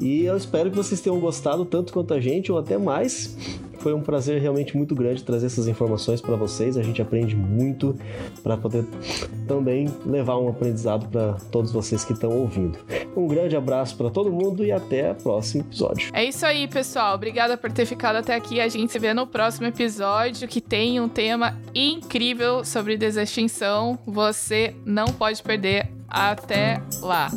E 0.00 0.24
eu 0.24 0.36
espero 0.36 0.70
que 0.70 0.76
vocês 0.76 1.00
tenham 1.00 1.18
gostado 1.18 1.64
tanto 1.64 1.92
quanto 1.92 2.14
a 2.14 2.20
gente, 2.20 2.52
ou 2.52 2.58
até 2.58 2.78
mais. 2.78 3.36
Foi 3.78 3.94
um 3.94 4.00
prazer 4.00 4.40
realmente 4.40 4.76
muito 4.76 4.94
grande 4.94 5.22
trazer 5.22 5.46
essas 5.46 5.68
informações 5.68 6.20
para 6.20 6.36
vocês. 6.36 6.76
A 6.76 6.82
gente 6.82 7.00
aprende 7.00 7.36
muito 7.36 7.96
para 8.42 8.56
poder 8.56 8.84
também 9.46 9.86
levar 10.04 10.38
um 10.38 10.48
aprendizado 10.48 11.08
para 11.08 11.34
todos 11.50 11.72
vocês 11.72 12.04
que 12.04 12.12
estão 12.12 12.30
ouvindo. 12.30 12.78
Um 13.16 13.26
grande 13.26 13.56
abraço 13.56 13.96
para 13.96 14.10
todo 14.10 14.30
mundo 14.30 14.64
e 14.64 14.72
até 14.72 15.12
o 15.12 15.14
próximo 15.14 15.62
episódio. 15.62 16.10
É 16.12 16.24
isso 16.24 16.44
aí, 16.44 16.68
pessoal. 16.68 17.14
Obrigada 17.14 17.56
por 17.56 17.72
ter 17.72 17.86
ficado 17.86 18.16
até 18.16 18.34
aqui. 18.34 18.60
A 18.60 18.68
gente 18.68 18.92
se 18.92 18.98
vê 18.98 19.14
no 19.14 19.26
próximo 19.26 19.66
episódio 19.66 20.46
que 20.48 20.60
tem 20.60 21.00
um 21.00 21.08
tema 21.08 21.58
incrível 21.74 22.64
sobre 22.64 22.96
desextinção. 22.96 23.98
Você 24.06 24.74
não 24.84 25.06
pode 25.06 25.42
perder. 25.42 25.88
Até 26.08 26.80
lá. 27.02 27.28